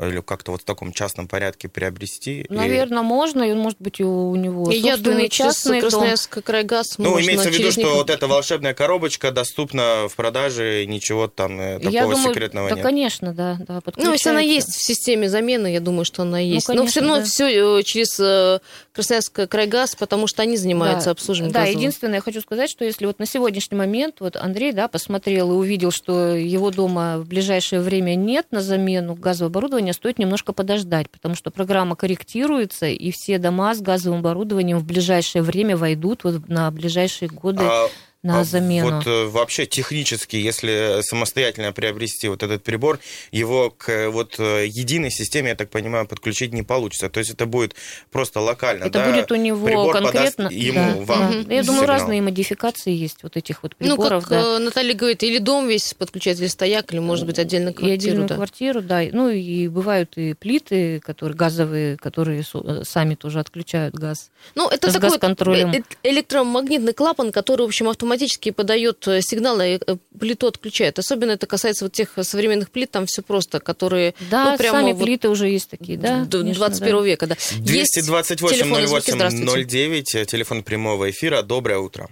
Или 0.00 0.20
как-то 0.20 0.50
вот 0.52 0.62
в 0.62 0.64
таком 0.64 0.92
частном 0.92 1.28
порядке 1.28 1.68
приобрести? 1.68 2.46
Наверное, 2.48 3.02
и... 3.02 3.04
можно, 3.04 3.42
и 3.42 3.52
он 3.52 3.58
может 3.58 3.80
быть 3.80 4.00
у 4.00 4.34
него 4.34 4.70
и 4.70 4.76
Я 4.76 4.96
думаю, 4.96 5.28
частный 5.28 5.80
Красноярск 5.80 6.42
крайгаз 6.42 6.98
Ну, 6.98 7.20
имеется 7.20 7.50
в 7.50 7.52
виду, 7.52 7.70
что 7.70 7.80
них... 7.80 7.94
вот 7.94 8.10
эта 8.10 8.26
волшебная 8.26 8.74
коробочка 8.74 9.30
доступна 9.30 10.08
в 10.08 10.16
продаже, 10.16 10.84
ничего 10.86 11.28
там 11.28 11.60
э, 11.60 11.78
такого 11.78 11.92
я 11.92 12.02
думаю, 12.02 12.34
секретного 12.34 12.68
да, 12.70 12.74
нет. 12.74 12.84
конечно, 12.84 13.32
да, 13.32 13.58
да 13.66 13.80
Ну, 13.96 14.12
если 14.12 14.30
она 14.30 14.40
есть 14.40 14.74
в 14.74 14.84
системе 14.84 15.28
замены, 15.28 15.72
я 15.72 15.80
думаю, 15.80 16.04
что 16.04 16.22
она 16.22 16.40
есть. 16.40 16.68
Ну, 16.68 16.74
конечно, 16.74 16.84
Но 16.84 16.90
все 16.90 17.00
равно 17.00 17.16
да. 17.18 17.24
все 17.24 17.78
э, 17.78 17.82
через 17.84 18.18
э, 18.18 18.58
Красноярск 18.94 19.48
крайгаз, 19.48 19.96
потому 19.96 20.28
что 20.28 20.42
они 20.42 20.56
занимаются 20.56 21.06
да. 21.06 21.10
обслуживанием 21.12 21.52
Да, 21.52 21.60
газового. 21.60 21.78
единственное, 21.80 22.14
я 22.16 22.20
хочу 22.20 22.40
сказать, 22.40 22.70
что 22.70 22.84
если 22.84 23.06
вот 23.06 23.18
на 23.18 23.26
сегодняшний 23.26 23.76
момент 23.76 24.16
вот 24.20 24.36
Андрей, 24.36 24.72
да, 24.72 24.86
посмотрел 24.86 25.50
и 25.50 25.54
увидел, 25.54 25.90
что 25.90 26.34
его 26.34 26.70
дома 26.70 27.18
в 27.18 27.26
ближайшее 27.26 27.80
время 27.80 28.14
нет 28.14 28.46
на 28.52 28.60
замену 28.60 29.16
газового 29.16 29.50
оборудования, 29.50 29.83
стоит 29.92 30.18
немножко 30.18 30.52
подождать, 30.52 31.10
потому 31.10 31.34
что 31.34 31.50
программа 31.50 31.96
корректируется, 31.96 32.86
и 32.86 33.10
все 33.10 33.38
дома 33.38 33.74
с 33.74 33.80
газовым 33.80 34.20
оборудованием 34.20 34.78
в 34.78 34.84
ближайшее 34.84 35.42
время 35.42 35.76
войдут 35.76 36.24
вот 36.24 36.48
на 36.48 36.70
ближайшие 36.70 37.28
годы. 37.28 37.64
А 37.64 37.88
на 38.24 38.40
а 38.40 38.44
замену. 38.44 38.90
Вот 38.90 39.06
э, 39.06 39.26
вообще 39.26 39.66
технически, 39.66 40.36
если 40.36 41.02
самостоятельно 41.02 41.72
приобрести 41.72 42.28
вот 42.28 42.42
этот 42.42 42.64
прибор, 42.64 42.98
его 43.30 43.70
к 43.70 44.10
вот 44.10 44.36
э, 44.38 44.66
единой 44.66 45.10
системе, 45.10 45.50
я 45.50 45.54
так 45.54 45.70
понимаю, 45.70 46.06
подключить 46.06 46.52
не 46.52 46.62
получится. 46.62 47.10
То 47.10 47.20
есть 47.20 47.30
это 47.30 47.46
будет 47.46 47.76
просто 48.10 48.40
локально. 48.40 48.84
Это 48.84 49.00
да? 49.00 49.10
будет 49.10 49.30
у 49.30 49.34
него 49.36 49.66
прибор 49.66 49.92
конкретно. 49.92 50.48
Ему, 50.50 51.04
да, 51.04 51.14
вам 51.14 51.44
да. 51.44 51.54
Я 51.54 51.62
думаю, 51.62 51.86
разные 51.86 52.22
модификации 52.22 52.92
есть 52.92 53.22
вот 53.22 53.36
этих 53.36 53.62
вот 53.62 53.76
приборов. 53.76 54.24
Ну, 54.24 54.28
как 54.28 54.30
да. 54.30 54.56
Э, 54.56 54.58
Наталья 54.58 54.94
говорит, 54.94 55.22
или 55.22 55.38
дом 55.38 55.68
весь 55.68 55.92
подключать, 55.94 56.40
или 56.40 56.46
стояк, 56.46 56.92
или, 56.92 57.00
может 57.00 57.26
быть, 57.26 57.38
отдельную 57.38 57.74
квартиру. 57.74 57.92
И 57.92 57.94
отдельную 57.94 58.28
да. 58.28 58.34
квартиру, 58.36 58.80
да. 58.80 59.02
Ну, 59.12 59.28
и 59.28 59.68
бывают 59.68 60.16
и 60.16 60.32
плиты, 60.32 61.00
которые 61.00 61.36
газовые, 61.36 61.98
которые 61.98 62.42
сами 62.84 63.16
тоже 63.16 63.40
отключают 63.40 63.94
газ. 63.94 64.30
Ну, 64.54 64.68
это 64.68 64.90
с 64.90 64.94
такой 64.94 65.10
газконтролем. 65.10 65.84
электромагнитный 66.02 66.94
клапан, 66.94 67.30
который, 67.30 67.62
в 67.62 67.66
общем, 67.66 67.88
автоматически 67.90 68.13
подает 68.52 68.74
дает 68.74 69.06
э, 69.08 69.22
сигналы, 69.22 69.80
э, 69.86 69.96
плиту 70.18 70.46
отключает. 70.46 70.98
Особенно 70.98 71.32
это 71.32 71.46
касается 71.46 71.84
вот 71.84 71.92
тех 71.92 72.08
современных 72.22 72.70
плит, 72.70 72.90
там 72.90 73.04
все 73.06 73.22
просто, 73.22 73.60
которые... 73.60 74.14
Да, 74.30 74.52
ну, 74.52 74.58
прямо 74.58 74.80
сами 74.80 74.92
вот 74.92 75.04
плиты 75.04 75.28
уже 75.28 75.48
есть 75.48 75.70
такие, 75.70 75.98
да? 75.98 76.24
21 76.24 76.96
да. 76.96 77.02
века, 77.02 77.26
да. 77.26 77.34
228-08-09, 77.34 80.24
телефон 80.24 80.62
прямого 80.62 81.10
эфира. 81.10 81.42
Доброе 81.42 81.78
утро. 81.78 82.08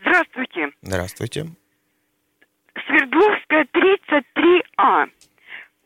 Здравствуйте. 0.00 0.70
Здравствуйте. 0.82 1.46
Свердловская, 2.86 3.66
33А. 3.74 5.06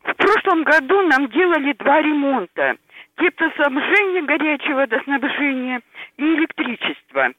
В 0.03 0.13
прошлом 0.15 0.63
году 0.63 1.01
нам 1.07 1.29
делали 1.31 1.73
два 1.79 2.01
ремонта. 2.01 2.75
Теплоснабжение, 3.17 4.23
горячего 4.23 4.77
водоснабжения 4.77 5.81
и 6.17 6.23
электричество. 6.23 7.33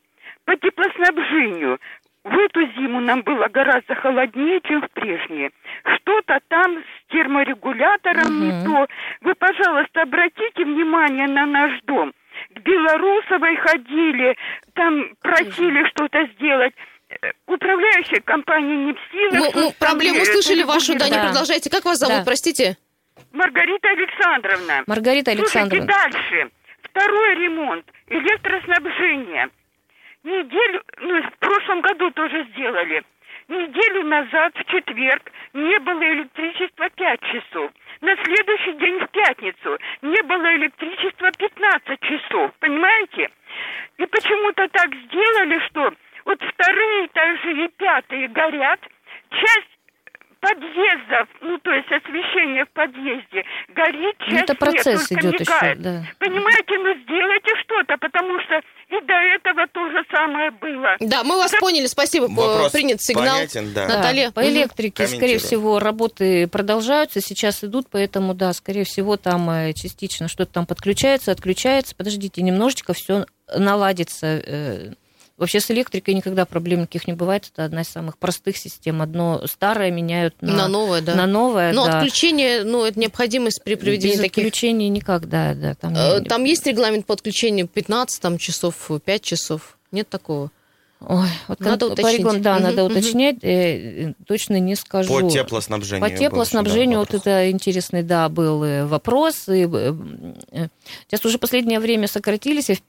По 0.50 0.56
теплоснабжению 0.56 1.78
в 2.24 2.36
эту 2.36 2.66
зиму 2.72 2.98
нам 2.98 3.22
было 3.22 3.46
гораздо 3.46 3.94
холоднее, 3.94 4.60
чем 4.66 4.82
в 4.82 4.90
прежние. 4.90 5.52
Что-то 5.94 6.40
там 6.48 6.78
с 6.78 7.12
терморегулятором 7.12 8.24
угу. 8.24 8.44
не 8.44 8.64
то. 8.64 8.88
Вы, 9.20 9.34
пожалуйста, 9.36 10.02
обратите 10.02 10.64
внимание 10.64 11.28
на 11.28 11.46
наш 11.46 11.80
дом. 11.82 12.12
Белорусовой 12.64 13.54
ходили, 13.58 14.36
там 14.74 15.14
просили 15.22 15.88
что-то 15.90 16.26
сделать. 16.34 16.74
Э, 17.10 17.30
Управляющая 17.46 18.20
компания 18.20 18.86
не 18.86 18.92
в 18.92 18.98
силах. 19.12 19.54
Ну, 19.54 19.60
ну, 19.60 19.72
проблему 19.78 20.20
услышали 20.20 20.64
вашу, 20.64 20.98
да, 20.98 21.08
не 21.08 21.14
Да. 21.14 21.26
продолжайте. 21.26 21.70
Как 21.70 21.84
вас 21.84 21.98
зовут, 21.98 22.16
Да. 22.16 22.24
простите? 22.24 22.76
Маргарита 23.30 23.88
Александровна. 23.88 24.82
Маргарита 24.88 25.30
Слушайте, 25.30 25.60
Александровна. 25.60 25.86
дальше. 25.86 26.50
Второй 26.82 27.34
ремонт. 27.36 27.84
Электроснабжение. 28.08 29.48
Неделю, 30.22 30.82
ну, 30.98 31.22
в 31.22 31.38
прошлом 31.38 31.80
году 31.80 32.10
тоже 32.10 32.44
сделали. 32.52 33.02
Неделю 33.48 34.04
назад, 34.04 34.52
в 34.54 34.64
четверг, 34.70 35.22
не 35.54 35.78
было 35.80 36.02
электричества 36.12 36.88
5 36.90 37.20
часов. 37.20 37.70
На 38.00 38.14
следующий 38.16 38.72
день, 38.74 38.98
в 39.00 39.08
пятницу, 39.10 39.78
не 40.02 40.22
было 40.22 40.54
электричества 40.56 41.30
15 41.36 42.00
часов. 42.00 42.52
Понимаете? 42.60 43.30
И 43.98 44.06
почему-то 44.06 44.68
так 44.68 44.94
сделали, 44.94 45.58
что 45.68 45.92
вот 46.26 46.40
вторые 46.42 47.06
этажи 47.06 47.64
и 47.64 47.68
пятые 47.76 48.28
горят, 48.28 48.80
часть 49.30 49.78
подъездов, 50.40 51.28
ну, 51.40 51.58
то 51.58 51.70
есть 51.72 51.90
освещение 51.92 52.64
в 52.64 52.70
подъезде, 52.70 53.44
горит, 53.68 54.16
Ну, 54.20 54.26
часть 54.30 54.42
это 54.50 54.54
процесс 54.54 55.10
нет, 55.10 55.20
идет 55.24 55.40
еще, 55.40 55.52
мигает. 55.52 55.82
да. 55.82 56.02
Понимаете, 56.18 56.78
ну 56.78 56.94
сделайте 57.02 57.56
что-то, 57.62 57.98
потому 57.98 58.40
что 58.40 58.60
и 58.90 59.06
до 59.06 59.14
этого 59.14 59.66
то 59.72 59.88
же 59.90 60.04
самое 60.10 60.50
было. 60.50 60.96
Да, 61.00 61.22
мы 61.24 61.36
вас 61.36 61.52
поняли, 61.60 61.86
спасибо. 61.86 62.24
Вопрос 62.24 62.72
Принят 62.72 63.00
сигнал. 63.00 63.36
понятен, 63.36 63.72
да. 63.72 63.86
Наталья. 63.86 64.26
Да, 64.26 64.32
по 64.32 64.48
электрике, 64.48 65.06
скорее 65.06 65.38
всего, 65.38 65.78
работы 65.78 66.48
продолжаются, 66.48 67.20
сейчас 67.20 67.62
идут, 67.64 67.86
поэтому, 67.90 68.34
да, 68.34 68.52
скорее 68.52 68.84
всего, 68.84 69.16
там 69.16 69.48
э, 69.50 69.72
частично 69.74 70.28
что-то 70.28 70.52
там 70.52 70.66
подключается, 70.66 71.32
отключается. 71.32 71.94
Подождите, 71.94 72.42
немножечко 72.42 72.92
все 72.92 73.26
наладится. 73.54 74.96
Вообще 75.40 75.58
с 75.58 75.70
электрикой 75.70 76.12
никогда 76.12 76.44
проблем 76.44 76.82
никаких 76.82 77.06
не 77.06 77.14
бывает. 77.14 77.50
Это 77.50 77.64
одна 77.64 77.80
из 77.80 77.88
самых 77.88 78.18
простых 78.18 78.58
систем. 78.58 79.00
Одно 79.00 79.40
старое 79.46 79.90
меняют 79.90 80.34
на, 80.42 80.52
На 80.52 80.68
новое, 80.68 81.00
да. 81.00 81.14
на 81.14 81.26
новое. 81.26 81.72
Но 81.72 81.86
да. 81.86 81.96
отключение, 81.96 82.62
ну, 82.62 82.84
это 82.84 83.00
необходимость 83.00 83.64
при 83.64 83.74
проведении 83.76 84.16
Без 84.16 84.20
таких... 84.20 84.44
отключений 84.44 84.90
никак, 84.90 85.30
да, 85.30 85.54
да. 85.54 85.74
Там, 85.76 85.94
Э, 85.96 86.20
Там 86.20 86.44
есть 86.44 86.66
регламент 86.66 87.06
по 87.06 87.14
отключению 87.14 87.68
15 87.68 88.20
там, 88.20 88.36
часов, 88.36 88.90
5 89.02 89.22
часов? 89.22 89.78
Нет 89.92 90.10
такого? 90.10 90.50
Ой, 91.08 91.28
вот 91.48 91.60
Надо 91.60 91.86
кон- 91.86 91.92
уточнить. 91.92 92.16
полигон, 92.18 92.42
да, 92.42 92.54
Мгм, 92.56 92.62
надо 92.62 92.84
мгм. 92.84 92.92
уточнять, 92.92 93.36
э, 93.42 94.12
точно 94.26 94.60
не 94.60 94.74
скажу. 94.74 95.08
По 95.20 95.30
теплоснабжению. 95.30 96.10
По 96.10 96.14
теплоснабжению 96.14 96.98
вот 96.98 97.14
это 97.14 97.50
интересный, 97.50 98.02
да, 98.02 98.28
был 98.28 98.62
э, 98.62 98.84
вопрос. 98.84 99.48
И, 99.48 99.66
э, 99.70 99.94
сейчас 101.08 101.24
уже 101.24 101.38
последнее 101.38 101.80
время 101.80 102.06
сократились. 102.06 102.68
и 102.68 102.74
В 102.74 102.80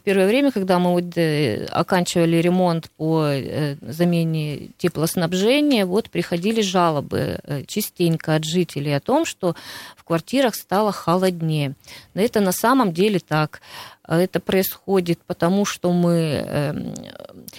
в 0.00 0.02
первое 0.02 0.26
время, 0.26 0.50
когда 0.50 0.80
мы 0.80 0.90
вот, 0.92 1.16
э, 1.16 1.66
оканчивали 1.66 2.38
ремонт 2.38 2.90
по 2.96 3.26
э, 3.26 3.76
замене 3.82 4.70
теплоснабжения, 4.78 5.86
вот 5.86 6.10
приходили 6.10 6.62
жалобы 6.62 7.38
э, 7.44 7.64
частенько 7.66 8.34
от 8.34 8.44
жителей 8.44 8.96
о 8.96 9.00
том, 9.00 9.24
что 9.24 9.54
в 9.96 10.02
квартирах 10.02 10.56
стало 10.56 10.90
холоднее. 10.90 11.74
Но 12.14 12.20
это 12.20 12.40
на 12.40 12.52
самом 12.52 12.92
деле 12.92 13.20
так. 13.20 13.60
Это 14.18 14.40
происходит 14.40 15.20
потому, 15.24 15.64
что 15.64 15.92
мы 15.92 16.12
эм, 16.12 16.94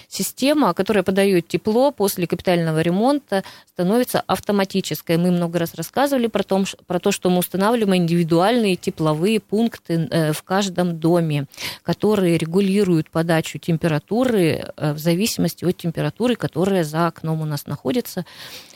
система, 0.10 0.74
которая 0.74 1.04
подает 1.04 1.48
тепло 1.48 1.92
после 1.92 2.28
капитального 2.28 2.82
ремонта, 2.82 3.44
становится 3.70 4.20
автоматической. 4.28 5.16
Мы 5.16 5.32
много 5.32 5.60
раз 5.60 5.76
рассказывали 5.76 6.28
про, 6.28 6.44
том, 6.44 6.66
про 6.88 7.00
то, 7.00 7.12
что 7.12 7.30
мы 7.30 7.38
устанавливаем 7.38 8.04
индивидуальные 8.04 8.76
тепловые 8.76 9.40
пункты 9.40 10.10
э, 10.12 10.34
в 10.34 10.44
каждом 10.44 11.00
доме, 11.00 11.46
которые 11.84 12.38
регулируют 12.38 13.10
подачу 13.10 13.58
температуры 13.58 14.66
э, 14.76 14.94
в 14.94 14.98
зависимости 14.98 15.64
от 15.64 15.78
температуры, 15.78 16.36
которая 16.36 16.84
за 16.84 17.08
окном 17.08 17.42
у 17.42 17.46
нас 17.46 17.66
находится. 17.66 18.26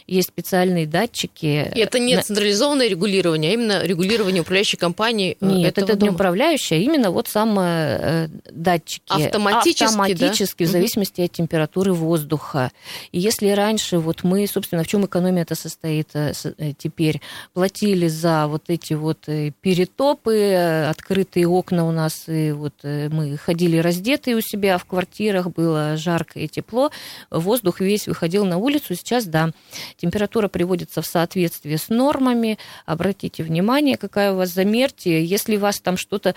Есть 0.08 0.28
специальные 0.30 0.86
датчики. 0.86 1.72
И 1.74 1.80
это 1.80 1.98
не 1.98 2.22
централизованное 2.22 2.88
регулирование, 2.88 3.52
а 3.52 3.54
именно 3.56 3.84
регулирование 3.84 4.42
управляющей 4.42 4.78
компании 4.78 5.36
э, 5.42 5.46
Нет, 5.46 5.78
это 5.80 5.94
не 5.94 6.00
дома. 6.00 6.14
управляющая, 6.14 6.78
а 6.78 6.82
именно 6.82 7.10
вот 7.10 7.28
сам 7.28 7.58
э, 7.60 8.28
датчики. 8.52 9.02
Автоматически, 9.10 9.80
да? 9.80 9.86
Автоматически, 10.04 10.64
в 10.64 10.68
Мгм. 10.68 10.72
зависимости 10.74 11.22
от 11.22 11.32
температуры 11.32 11.94
воздуха. 11.94 12.72
И 13.12 13.20
если 13.20 13.50
раньше 13.50 13.98
вот 13.98 14.24
мы, 14.24 14.46
собственно, 14.48 14.84
в 14.84 14.88
чем 14.88 15.06
экономия 15.06 15.42
это 15.42 15.56
состоит 15.56 16.10
э, 16.14 16.34
теперь, 16.78 17.20
платили 17.54 18.08
за 18.08 18.46
вот 18.48 18.66
эти 18.68 18.94
вот 18.94 19.28
перетопы, 19.62 20.86
открытые 20.90 21.48
окна 21.48 21.88
у 21.88 21.92
нас, 21.92 22.26
и 22.28 22.52
вот 22.52 22.74
мы 22.84 23.38
ходили 23.38 23.78
раздетые 23.78 24.36
у 24.36 24.42
себя 24.42 24.78
в 24.78 24.86
квартирах, 24.86 25.50
было 25.52 25.98
жарко 25.98 26.40
и 26.40 26.48
тепло, 26.48 26.92
воздух 27.32 27.80
весь 27.80 28.08
выходил 28.08 28.46
на 28.46 28.58
улицу, 28.58 28.96
сейчас, 28.96 29.26
да, 29.26 29.52
температура 29.98 30.48
приводится 30.48 31.02
в 31.02 31.06
соответствие 31.06 31.78
с 31.78 31.90
нормами, 31.90 32.58
обратите 32.86 33.44
внимание, 33.44 33.98
какая 33.98 34.34
у 34.34 34.38
вас, 34.38 34.50
замерьте, 34.50 35.24
если 35.24 35.58
у 35.58 35.60
вас 35.60 35.80
там 35.80 35.98
что-то... 35.98 36.36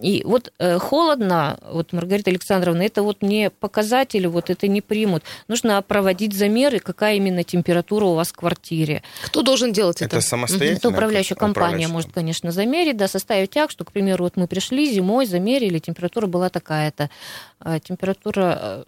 И 0.00 0.22
вот 0.24 0.52
э, 0.58 0.78
холодно, 0.78 1.58
вот, 1.70 1.92
Маргарита 1.92 2.30
Александровна, 2.30 2.82
это 2.82 3.02
вот 3.02 3.22
не 3.22 3.50
показатели, 3.50 4.26
вот 4.26 4.50
это 4.50 4.68
не 4.68 4.80
примут. 4.80 5.22
Нужно 5.48 5.80
проводить 5.82 6.34
замеры, 6.34 6.78
какая 6.78 7.16
именно 7.16 7.44
температура 7.44 8.06
у 8.06 8.14
вас 8.14 8.28
в 8.28 8.36
квартире. 8.36 9.02
Кто 9.24 9.42
должен 9.42 9.72
делать 9.72 10.02
это? 10.02 10.16
Это 10.16 10.26
самостоятельно? 10.26 10.78
Это 10.78 10.88
управляющая 10.88 11.36
компания 11.36 11.54
Управляющая. 11.86 11.92
может, 11.92 12.12
конечно, 12.12 12.52
замерить, 12.52 12.96
да, 12.96 13.08
составить 13.08 13.56
акт, 13.56 13.72
что, 13.72 13.84
к 13.84 13.92
примеру, 13.92 14.24
вот 14.24 14.36
мы 14.36 14.46
пришли 14.46 14.92
зимой, 14.92 15.26
замерили, 15.26 15.78
температура 15.78 16.26
была 16.26 16.48
такая-то. 16.48 17.10
А 17.60 17.78
Температура, 17.80 18.58
э, 18.60 18.84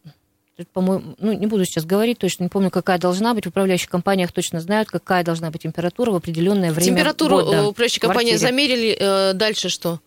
по-моему, 0.73 1.15
ну, 1.19 1.33
не 1.33 1.47
буду 1.47 1.65
сейчас 1.65 1.85
говорить 1.85 2.19
точно, 2.19 2.45
не 2.45 2.49
помню, 2.49 2.71
какая 2.71 2.99
должна 2.99 3.35
быть. 3.35 3.45
В 3.45 3.49
управляющих 3.51 3.91
компаниях 3.91 4.33
точно 4.33 4.61
знают, 4.61 4.89
какая 4.89 5.23
должна 5.23 5.51
быть 5.51 5.63
температура 5.63 6.11
в 6.11 6.15
определенное 6.15 6.73
время 6.73 6.87
Температуру 6.87 7.37
года 7.37 7.57
э, 7.57 7.67
управляющей 7.67 8.01
компании 8.01 8.37
замерили, 8.37 8.97
э, 8.99 9.33
дальше 9.35 9.69
что? 9.69 10.01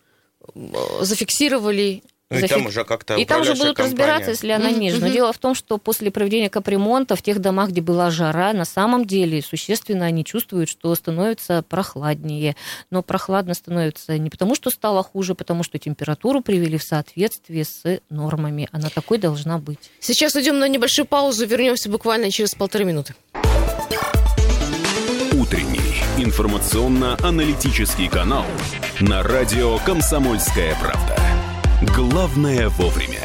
Э, 0.54 0.58
Зафиксировали. 1.02 2.02
Ну, 2.30 2.38
и 2.38 2.46
там 2.46 2.66
уже 2.66 2.84
как-то 2.84 3.16
И 3.16 3.24
там 3.24 3.42
же 3.42 3.50
управляющая 3.52 3.64
будут 3.64 3.76
компания. 3.76 3.90
разбираться, 3.90 4.30
если 4.30 4.50
она 4.52 4.70
ниже. 4.70 5.00
Но 5.00 5.08
дело 5.08 5.32
в 5.32 5.38
том, 5.38 5.56
что 5.56 5.78
после 5.78 6.12
проведения 6.12 6.48
капремонта 6.48 7.16
в 7.16 7.22
тех 7.22 7.40
домах, 7.40 7.70
где 7.70 7.80
была 7.80 8.10
жара, 8.10 8.52
на 8.52 8.64
самом 8.64 9.04
деле 9.04 9.42
существенно 9.42 10.04
они 10.06 10.24
чувствуют, 10.24 10.68
что 10.68 10.94
становится 10.94 11.64
прохладнее. 11.68 12.54
Но 12.90 13.02
прохладно 13.02 13.54
становится 13.54 14.16
не 14.16 14.30
потому, 14.30 14.54
что 14.54 14.70
стало 14.70 15.02
хуже, 15.02 15.34
потому 15.34 15.64
что 15.64 15.78
температуру 15.78 16.40
привели 16.40 16.78
в 16.78 16.84
соответствие 16.84 17.64
с 17.64 18.00
нормами. 18.10 18.68
Она 18.70 18.90
такой 18.90 19.18
должна 19.18 19.58
быть. 19.58 19.90
Сейчас 19.98 20.36
уйдем 20.36 20.60
на 20.60 20.68
небольшую 20.68 21.06
паузу, 21.06 21.46
вернемся 21.46 21.90
буквально 21.90 22.30
через 22.30 22.54
полторы 22.54 22.84
минуты. 22.84 23.16
Утренний 25.32 25.80
информационно-аналитический 26.16 28.08
канал 28.08 28.44
на 29.00 29.22
радио 29.24 29.78
«Комсомольская 29.78 30.76
правда». 30.80 31.16
Главное 31.82 32.68
вовремя. 32.68 33.20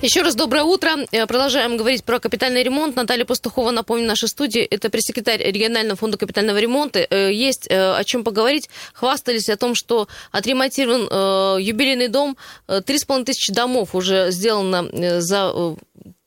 Еще 0.00 0.22
раз 0.22 0.34
доброе 0.34 0.64
утро. 0.64 0.90
Э, 1.12 1.26
Продолжаем 1.26 1.76
говорить 1.76 2.02
про 2.04 2.18
капитальный 2.18 2.62
ремонт. 2.64 2.96
Наталья 2.96 3.24
Пастухова, 3.24 3.70
напомню, 3.70 4.04
нашей 4.06 4.28
студии. 4.28 4.60
Это 4.62 4.90
пресс-секретарь 4.90 5.42
регионального 5.44 5.96
фонда 5.96 6.18
капитального 6.18 6.58
ремонта. 6.58 7.06
Э, 7.08 7.32
Есть 7.32 7.68
э, 7.70 7.94
о 7.94 8.02
чем 8.02 8.24
поговорить. 8.24 8.68
Хвастались 8.94 9.48
о 9.48 9.56
том, 9.56 9.76
что 9.76 10.08
отремонтирован 10.32 11.60
юбилейный 11.60 12.08
дом. 12.08 12.36
Э, 12.66 12.80
Три 12.84 12.98
с 12.98 13.04
половиной 13.04 13.26
тысячи 13.26 13.52
домов 13.52 13.94
уже 13.94 14.32
сделано 14.32 14.88
за 15.20 15.52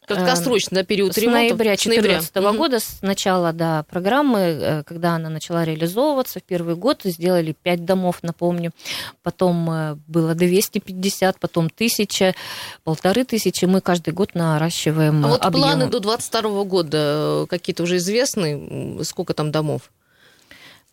краткосрочно, 0.05 0.75
да, 0.77 0.83
период 0.83 1.13
С 1.13 1.17
ремонта. 1.17 1.39
ноября 1.39 1.77
С 1.77 1.85
ноября. 1.85 2.19
2014 2.19 2.50
Мгм. 2.50 2.57
года, 2.57 2.79
с 2.79 3.01
начала 3.01 3.53
да, 3.53 3.83
программы, 3.83 4.39
э, 4.39 4.83
когда 4.83 5.15
она 5.15 5.29
начала 5.29 5.63
реализовываться, 5.65 6.39
в 6.39 6.43
первый 6.43 6.75
год 6.75 7.01
сделали 7.03 7.55
5 7.63 7.85
домов, 7.85 8.19
напомню. 8.21 8.71
Потом 9.24 9.69
э, 9.69 9.97
было 10.07 10.35
250, 10.35 11.39
потом 11.39 11.69
1000, 11.74 12.33
полторы 12.83 13.24
тысячи. 13.25 13.65
Мы 13.65 13.81
каждый 13.81 14.13
год 14.13 14.35
наращиваем 14.35 15.25
А 15.25 15.27
вот 15.29 15.41
объем. 15.41 15.62
планы 15.63 15.88
до 15.88 16.00
22 16.00 16.63
года 16.63 16.97
э, 16.97 17.45
какие-то 17.50 17.83
уже 17.83 17.97
известны? 17.97 19.00
Сколько 19.03 19.33
там 19.33 19.51
домов? 19.51 19.91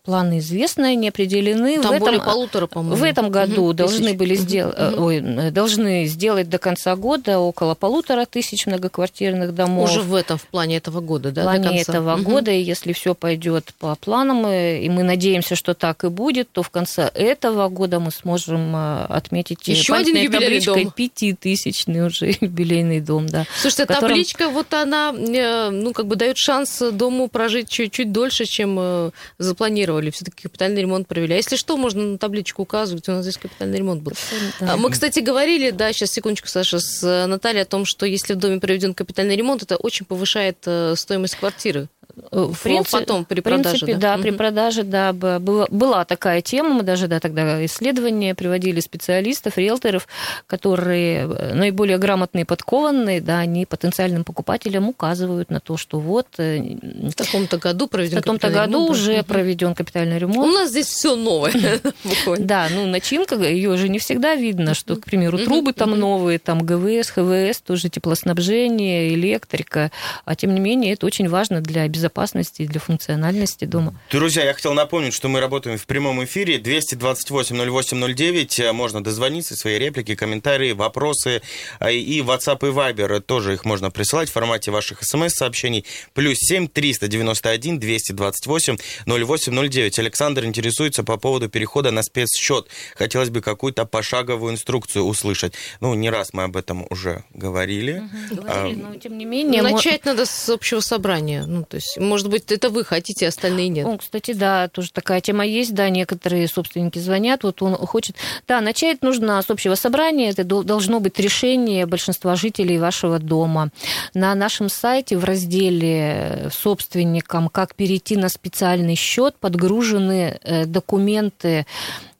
Планы 0.05 0.39
известны, 0.39 0.95
не 0.97 1.07
определены. 1.07 1.75
Там 1.81 1.91
в 1.91 1.95
этом, 1.95 1.99
более 1.99 2.19
полутора, 2.21 2.67
по-моему. 2.67 2.97
В 2.97 3.03
этом 3.03 3.29
году 3.29 3.67
Мгм, 3.67 3.75
должны 3.77 4.07
тысяч. 4.07 4.17
были 4.17 4.35
сделать, 4.35 4.75
ой, 4.97 5.19
э, 5.23 5.49
должны 5.51 6.05
сделать 6.07 6.49
до 6.49 6.57
конца 6.57 6.97
года 6.97 7.39
около 7.39 7.73
полутора 7.73 8.25
тысяч 8.25 8.65
многоквартирных 8.65 9.55
домов. 9.55 9.89
Уже 9.89 10.01
в 10.01 10.13
этом, 10.13 10.37
в 10.37 10.45
плане 10.47 10.75
этого 10.75 10.99
года, 10.99 11.31
да? 11.31 11.43
в 11.43 11.45
до 11.45 11.51
плане 11.51 11.67
конца? 11.77 11.91
этого 11.93 12.15
Мгм. 12.17 12.23
года, 12.25 12.51
и 12.51 12.61
если 12.61 12.91
все 12.91 13.15
пойдет 13.15 13.73
по 13.79 13.95
планам, 13.95 14.45
э, 14.45 14.81
и 14.83 14.89
мы 14.89 15.03
надеемся, 15.03 15.55
что 15.55 15.73
так 15.73 16.03
и 16.03 16.09
будет, 16.09 16.51
то 16.51 16.63
в 16.63 16.69
конце 16.69 17.03
этого 17.13 17.69
года 17.69 18.01
мы 18.01 18.11
сможем 18.11 18.75
э, 18.75 19.05
отметить 19.05 19.65
Еще 19.69 19.93
один 19.95 20.17
юбилейный 20.17 20.59
табличкой 20.59 20.83
дом. 20.83 20.93
пятитысячный 20.93 22.05
уже 22.05 22.35
юбилейный 22.41 22.99
дом, 22.99 23.27
да. 23.29 23.45
Слушайте, 23.57 23.85
котором- 23.85 24.09
табличка, 24.09 24.49
вот 24.49 24.73
она, 24.73 25.13
ну, 25.13 25.93
как 25.93 26.07
бы 26.07 26.17
дает 26.17 26.37
шанс 26.37 26.81
дому 26.91 27.29
прожить 27.29 27.69
чуть-чуть 27.69 28.11
дольше, 28.11 28.43
чем 28.43 29.13
запланировано. 29.37 29.92
Ремонтировали, 29.93 30.09
все-таки 30.11 30.43
капитальный 30.43 30.81
ремонт 30.81 31.07
провели. 31.07 31.33
А 31.33 31.37
если 31.37 31.55
что, 31.55 31.77
можно 31.77 32.03
на 32.03 32.17
табличку 32.17 32.61
указывать, 32.61 33.07
у 33.09 33.11
нас 33.11 33.23
здесь 33.23 33.37
капитальный 33.37 33.77
ремонт 33.77 34.01
был. 34.01 34.13
Да. 34.59 34.73
А 34.73 34.77
Мы, 34.77 34.89
кстати, 34.91 35.19
говорили, 35.19 35.71
да, 35.71 35.91
сейчас 35.93 36.11
секундочку, 36.11 36.47
Саша, 36.47 36.79
с 36.79 37.03
э, 37.03 37.25
Натальей 37.27 37.61
о 37.61 37.65
том, 37.65 37.85
что 37.85 38.05
если 38.05 38.33
в 38.33 38.37
доме 38.37 38.59
проведен 38.59 38.93
капитальный 38.93 39.35
ремонт, 39.35 39.63
это 39.63 39.77
очень 39.77 40.05
повышает 40.05 40.57
э, 40.65 40.95
стоимость 40.95 41.35
квартиры. 41.35 41.87
В 42.31 42.55
принципе, 42.61 42.99
потом 42.99 43.25
при 43.25 43.39
в 43.41 43.43
принципе, 43.43 43.79
продаже, 43.79 43.99
да, 43.99 44.15
да. 44.15 44.21
при 44.21 44.29
Мгм. 44.29 44.37
продаже, 44.37 44.83
да, 44.83 45.13
была, 45.13 45.65
была 45.71 46.05
такая 46.05 46.41
тема, 46.41 46.69
мы 46.69 46.83
даже, 46.83 47.07
да, 47.07 47.19
тогда 47.19 47.65
исследования 47.65 48.35
приводили 48.35 48.81
специалистов, 48.81 49.57
риэлторов, 49.57 50.07
которые 50.45 51.23
э, 51.27 51.53
наиболее 51.55 51.97
грамотные, 51.97 52.45
подкованные, 52.45 53.19
да, 53.19 53.39
они 53.39 53.65
потенциальным 53.65 54.23
покупателям 54.23 54.89
указывают 54.89 55.49
на 55.49 55.59
то, 55.59 55.75
что 55.77 55.99
вот 55.99 56.27
э, 56.37 56.59
В 56.59 57.13
таком-то 57.15 57.57
году 57.57 57.87
в 57.87 57.89
проведен 57.89 58.17
таком-то 58.17 58.47
капитальный 58.47 58.67
году 58.67 58.83
ремонт, 58.83 58.91
уже 58.91 59.13
Мгм. 59.17 59.23
проведен 59.25 59.73
капитальный 59.75 60.17
У 60.17 60.19
ремонт. 60.19 60.53
нас 60.53 60.69
здесь 60.69 60.87
все 60.87 61.15
новое. 61.15 61.53
Да, 62.37 62.67
ну 62.71 62.85
начинка, 62.85 63.35
ее 63.35 63.75
же 63.77 63.89
не 63.89 63.97
всегда 63.99 64.35
видно, 64.35 64.73
что, 64.75 64.95
к 64.97 65.05
примеру, 65.05 65.37
трубы 65.39 65.73
там 65.73 65.91
новые, 65.99 66.37
там 66.39 66.59
ГВС, 66.63 67.09
ХВС, 67.09 67.61
тоже 67.61 67.89
теплоснабжение, 67.89 69.13
электрика. 69.13 69.91
А 70.25 70.35
тем 70.35 70.53
не 70.53 70.59
менее, 70.59 70.93
это 70.93 71.05
очень 71.05 71.27
важно 71.29 71.61
для 71.61 71.87
безопасности 72.03 72.63
и 72.63 72.67
для 72.67 72.79
функциональности 72.81 73.63
дома. 73.65 73.95
Друзья, 74.11 74.43
я 74.43 74.53
хотел 74.53 74.73
напомнить, 74.73 75.13
что 75.13 75.29
мы 75.29 75.39
работаем 75.39 75.77
в 75.77 75.85
прямом 75.85 76.23
эфире 76.25 76.57
228-08-09. 76.57 78.61
Э, 78.63 78.71
Можно 78.73 79.01
дозвониться, 79.03 79.55
свои 79.55 79.77
реплики, 79.79 80.15
комментарии, 80.15 80.73
вопросы. 80.73 81.41
А 81.79 81.91
И 81.91 82.21
WhatsApp 82.21 82.67
и 82.67 82.71
Viber 82.71 83.19
тоже 83.21 83.53
их 83.53 83.63
можно 83.65 83.89
присылать 83.91 84.29
в 84.29 84.33
формате 84.33 84.71
ваших 84.71 84.99
смс-сообщений. 85.03 85.85
Плюс 86.13 86.37
7 86.39 86.67
391 86.67 87.79
228 87.79 88.77
0809. 89.05 89.99
Александр 89.99 90.45
интересуется 90.45 91.03
по 91.03 91.17
поводу 91.17 91.47
перехода 91.49 91.91
на 91.91 92.03
спецсчет. 92.03 92.67
Хотелось 92.95 93.29
бы 93.29 93.41
какую-то 93.41 93.85
пошаговую 93.85 94.53
инструкцию 94.53 95.05
услышать. 95.05 95.53
Ну, 95.79 95.93
не 95.93 96.09
раз 96.09 96.33
мы 96.33 96.43
об 96.43 96.57
этом 96.57 96.85
уже 96.89 97.23
говорили. 97.33 98.03
Говорили, 98.31 98.81
А, 98.83 98.89
но 98.89 98.95
тем 98.95 99.17
не 99.17 99.25
менее... 99.25 99.61
мо- 99.61 99.69
Начать 99.71 100.03
надо 100.05 100.25
с 100.25 100.49
общего 100.49 100.79
собрания. 100.81 101.45
Ну, 101.47 101.63
то 101.65 101.75
есть, 101.77 101.92
может 101.97 102.29
быть, 102.29 102.51
это 102.51 102.69
вы 102.69 102.83
хотите, 102.83 103.25
а 103.25 103.29
остальные 103.29 103.69
нет. 103.69 103.85
Ну, 103.85 103.97
кстати, 103.97 104.33
да, 104.33 104.67
тоже 104.67 104.91
такая 104.91 105.21
тема 105.21 105.45
есть, 105.45 105.73
да, 105.73 105.89
некоторые 105.89 106.47
собственники 106.47 106.99
звонят, 106.99 107.43
вот 107.43 107.61
он 107.61 107.75
хочет... 107.75 108.15
Да, 108.47 108.61
начать 108.61 109.01
нужно 109.01 109.41
с 109.41 109.49
общего 109.49 109.75
собрания, 109.75 110.29
это 110.29 110.43
дол- 110.43 110.63
должно 110.63 110.99
быть 110.99 111.19
решение 111.19 111.85
большинства 111.85 112.35
жителей 112.35 112.77
вашего 112.77 113.19
дома. 113.19 113.69
На 114.13 114.33
нашем 114.35 114.69
сайте 114.69 115.17
в 115.17 115.23
разделе 115.23 116.49
собственникам 116.51 117.49
«Как 117.49 117.75
перейти 117.75 118.15
на 118.17 118.29
специальный 118.29 118.95
счет» 118.95 119.35
подгружены 119.39 120.39
э, 120.43 120.65
документы, 120.65 121.65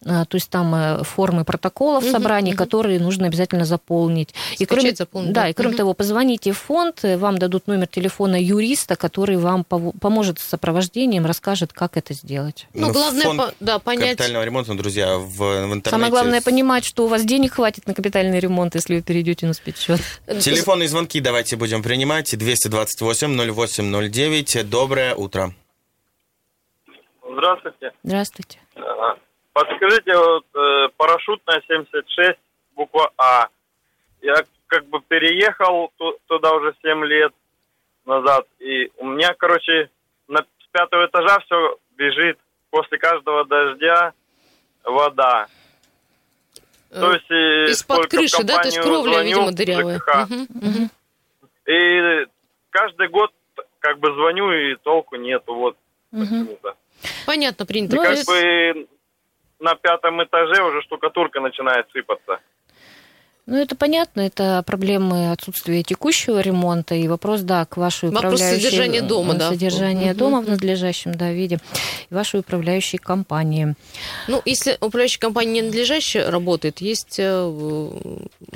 то 0.04 0.28
есть 0.34 0.50
там 0.50 0.74
э, 0.76 1.04
формы 1.04 1.46
протоколов 1.46 2.04
собраний, 2.04 2.52
мгм. 2.52 2.58
которые 2.58 3.00
нужно 3.00 3.28
обязательно 3.28 3.66
заполнить. 3.66 4.34
Скачать, 4.62 4.98
заполнить, 4.98 5.34
да, 5.34 5.44
да. 5.44 5.50
и 5.50 5.54
кроме 5.54 5.70
Мгм. 5.72 5.78
того, 5.78 5.94
позвоните 5.94 6.52
в 6.52 6.58
фонд, 6.58 7.00
э, 7.04 7.18
вам 7.18 7.38
дадут 7.38 7.68
номер 7.68 7.88
телефона 7.88 8.36
юриста, 8.42 8.96
который 8.96 9.38
вам 9.38 9.64
поможет 9.64 10.40
с 10.40 10.44
сопровождением, 10.44 11.26
расскажет, 11.26 11.72
как 11.74 11.98
это 11.98 12.14
сделать. 12.14 12.68
Ну, 12.74 12.88
Ну, 12.88 12.94
главное, 12.94 13.24
фонд 13.24 13.40
по- 13.40 13.54
да, 13.60 13.80
понять... 13.80 14.18
Капитального 14.18 14.44
ремонта, 14.44 14.74
друзья, 14.76 15.18
в, 15.18 15.38
в 15.38 15.74
интернете... 15.74 15.90
Самое 15.90 16.12
главное 16.12 16.42
понимать, 16.42 16.84
что 16.86 17.06
у 17.06 17.08
вас 17.08 17.24
денег 17.24 17.54
хватит 17.54 17.88
на 17.88 17.94
капитальный 17.94 18.40
ремонт, 18.40 18.76
если 18.76 18.96
вы 18.96 19.02
перейдете 19.02 19.46
на 19.48 19.54
спецсчет. 19.54 20.02
Телефонные 20.42 20.90
звонки 20.90 21.20
давайте 21.22 21.56
будем 21.56 21.82
принимать. 21.84 22.34
228-08-09. 22.34 24.64
Доброе 24.64 25.16
утро. 25.16 25.54
Здравствуйте. 27.32 27.92
Здравствуйте. 28.04 28.60
Ага. 28.76 29.18
Подскажите, 29.54 30.18
вот 30.18 30.46
э, 30.56 30.90
парашютная 30.98 31.62
76, 31.68 32.40
буква 32.76 33.12
А. 33.18 33.48
Я 34.22 34.44
как 34.68 34.86
бы 34.88 35.00
переехал 35.02 35.92
ту- 35.98 36.18
туда 36.28 36.54
уже 36.54 36.74
7 36.82 37.06
лет 37.06 37.32
назад, 38.06 38.48
и 38.60 38.92
у 38.98 39.06
меня, 39.06 39.34
короче, 39.38 39.90
на, 40.28 40.40
с 40.40 40.68
пятого 40.72 41.06
этажа 41.06 41.40
все 41.46 41.78
бежит 41.98 42.40
после 42.72 42.98
каждого 42.98 43.46
дождя 43.46 44.14
вода. 44.84 45.48
То 46.90 47.12
есть 47.14 47.30
и 47.30 47.34
Э, 47.34 47.66
Из-под 47.72 48.08
крыши, 48.08 48.44
да? 48.44 48.60
То 48.60 48.68
есть 48.68 48.80
кровля, 48.80 49.14
звоню, 49.14 49.28
видимо, 49.28 49.52
дырявая. 49.52 49.98
ЖКХ, 50.00 50.30
Мгм. 50.30 50.48
Мгм. 50.50 50.90
И 51.68 52.28
каждый 52.72 53.08
год 53.10 53.32
как 53.80 54.00
бы 54.00 54.14
звоню, 54.14 54.52
и 54.52 54.76
толку 54.78 55.16
нету, 55.16 55.54
вот 55.54 55.78
Мгм. 56.12 56.26
почему-то. 56.28 56.76
Понятно, 57.26 57.66
принято. 57.66 57.96
Ну, 57.98 58.02
как 58.04 58.14
это- 58.14 58.26
бы 58.32 58.88
на 59.64 59.76
пятом 59.76 60.22
этаже 60.22 60.62
уже 60.62 60.82
штукатурка 60.82 61.40
начинает 61.40 61.90
сыпаться. 61.92 62.40
Ну, 63.46 63.58
это 63.58 63.76
понятно, 63.76 64.22
это 64.22 64.64
проблемы 64.66 65.32
отсутствия 65.32 65.84
текущего 65.84 66.40
ремонта 66.40 66.96
и 66.96 67.10
вопрос, 67.10 67.42
да, 67.42 67.66
к 67.66 67.76
вашей 67.76 68.10
Вопрос 68.10 68.36
управляющей... 68.36 68.64
содержания 68.64 69.02
дома, 69.02 69.34
э, 69.34 69.38
да. 69.38 69.50
Содержания 69.50 70.12
Мгм. 70.12 70.18
дома 70.18 70.42
в 70.42 70.50
надлежащем, 70.50 71.14
да, 71.14 71.30
виде. 71.34 71.60
И 72.10 72.14
вашей 72.14 72.40
управляющей 72.40 72.98
компании. 72.98 73.76
Ну, 74.30 74.42
если 74.46 74.78
управляющая 74.80 75.20
компания 75.20 75.60
ненадлежаще 75.62 76.30
работает, 76.30 76.80
есть 76.80 77.18
э, 77.18 77.92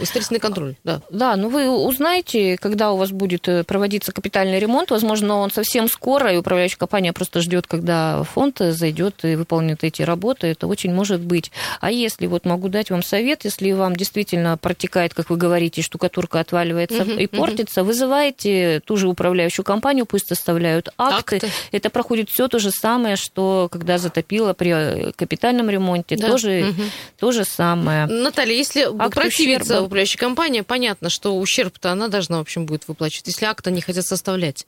строительный 0.04 0.40
контроль, 0.40 0.76
да. 0.86 1.02
Да, 1.10 1.36
ну 1.36 1.50
вы 1.50 1.70
узнаете, 1.70 2.56
когда 2.58 2.94
у 2.94 2.98
вас 2.98 3.12
будет 3.12 3.50
э, 3.50 3.66
проводиться 3.66 4.14
капитальный 4.14 4.58
ремонт. 4.58 4.90
Возможно, 4.90 5.36
он 5.36 5.52
совсем 5.52 5.90
скоро, 5.90 6.32
и 6.32 6.38
управляющая 6.38 6.78
компания 6.78 7.12
просто 7.12 7.42
ждет, 7.42 7.68
когда 7.68 8.24
фонд 8.24 8.60
зайдет 8.60 9.26
и 9.26 9.36
выполнит 9.36 9.84
эти 9.84 10.02
работы. 10.02 10.48
Это 10.48 10.66
очень 10.68 10.94
может 10.94 11.20
быть. 11.20 11.52
А 11.82 11.92
если, 11.92 12.26
вот 12.28 12.46
могу 12.46 12.70
дать 12.70 12.90
вам 12.90 13.04
совет, 13.04 13.44
если 13.44 13.74
вам 13.74 13.98
действительно 13.98 14.56
протекает, 14.78 15.14
как 15.16 15.32
вы 15.32 15.38
говорите, 15.38 15.82
штукатурка 15.82 16.40
отваливается 16.40 17.04
Мгм, 17.04 17.18
и 17.20 17.26
портится, 17.26 17.84
вызывайте 17.84 18.80
ту 18.86 18.96
же 18.96 19.08
управляющую 19.08 19.66
компанию, 19.66 20.06
пусть 20.06 20.28
составляют 20.28 20.90
акты. 21.00 21.38
Акты. 21.38 21.50
Это 21.72 21.90
проходит 21.90 22.30
все 22.30 22.48
то 22.48 22.60
же 22.60 22.70
самое, 22.70 23.16
что 23.16 23.70
когда 23.72 23.98
затопило 23.98 24.54
при 24.54 24.72
э, 24.72 25.12
капитальном 25.14 25.70
ремонте, 25.72 26.16
Да. 26.16 26.28
тоже 26.30 26.64
Мгм. 26.78 26.92
то 27.20 27.32
же 27.32 27.44
самое. 27.44 28.06
Наталья, 28.06 28.54
если 28.54 28.82
Акт 28.82 29.16
противится 29.16 29.64
ущерба. 29.74 29.86
управляющая 29.86 30.20
компания, 30.20 30.62
понятно, 30.64 31.10
что 31.10 31.36
ущерб-то 31.40 31.92
она 31.92 32.08
должна, 32.08 32.38
в 32.38 32.42
общем, 32.42 32.68
будет 32.68 32.88
выплачивать, 32.88 33.28
если 33.28 33.46
акта 33.46 33.72
не 33.72 33.82
хотят 33.82 34.06
составлять. 34.06 34.68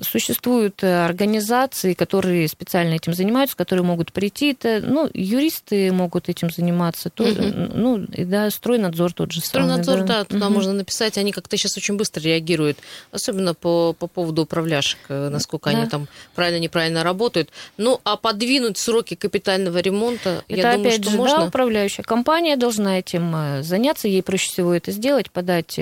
Существуют 0.00 0.82
э, 0.82 1.04
организации, 1.04 1.94
которые 1.94 2.48
специально 2.48 2.94
этим 2.94 3.14
занимаются, 3.14 3.56
которые 3.56 3.84
могут 3.84 4.12
прийти. 4.12 4.50
Это, 4.52 4.80
ну, 4.84 5.08
юристы 5.14 5.92
могут 5.92 6.28
этим 6.28 6.50
заниматься. 6.50 7.10
То, 7.10 7.24
Мгм. 7.24 7.70
Ну, 7.74 7.98
и 8.04 8.24
да, 8.24 8.50
стройнадзор 8.50 9.12
тот 9.12 9.30
же 9.32 9.40
Стройнадзор, 9.40 9.98
самый. 9.98 10.08
да, 10.08 10.24
туда 10.24 10.46
Мгм. 10.46 10.54
можно 10.54 10.72
написать, 10.72 11.16
они 11.16 11.30
как-то 11.30 11.56
сейчас 11.56 11.76
очень 11.76 11.96
быстро 11.96 12.22
реагируют, 12.22 12.78
особенно 13.12 13.54
по, 13.54 13.92
по 13.92 14.06
поводу 14.08 14.42
управляшек, 14.42 14.98
э, 15.08 15.28
насколько 15.28 15.70
они 15.70 15.82
Да. 15.84 15.90
там 15.90 16.08
правильно-неправильно 16.34 17.04
работают. 17.04 17.50
Ну, 17.76 18.00
а 18.04 18.16
подвинуть 18.16 18.78
сроки 18.78 19.14
капитального 19.14 19.78
ремонта, 19.78 20.42
Это 20.48 20.56
я 20.56 20.62
думаю, 20.72 20.80
опять 20.80 21.02
что 21.02 21.10
же, 21.10 21.16
да, 21.16 21.22
можно. 21.22 21.46
управляющая 21.46 22.02
компания 22.04 22.56
должна 22.56 22.98
этим 22.98 23.62
заняться. 23.62 24.08
Ей 24.08 24.22
проще 24.24 24.48
всего 24.50 24.74
это 24.74 24.90
сделать, 24.90 25.30
подать 25.30 25.74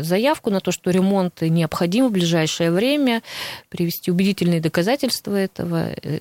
заявку 0.00 0.50
на 0.50 0.60
то, 0.60 0.72
что 0.72 0.90
ремонт 0.90 1.40
необходим 1.42 2.08
в 2.08 2.12
ближайшее 2.12 2.70
время, 2.72 2.93
привести 3.68 4.10
убедительные 4.10 4.60
доказательства 4.60 5.34
этого. 5.36 5.90
Э, 6.02 6.18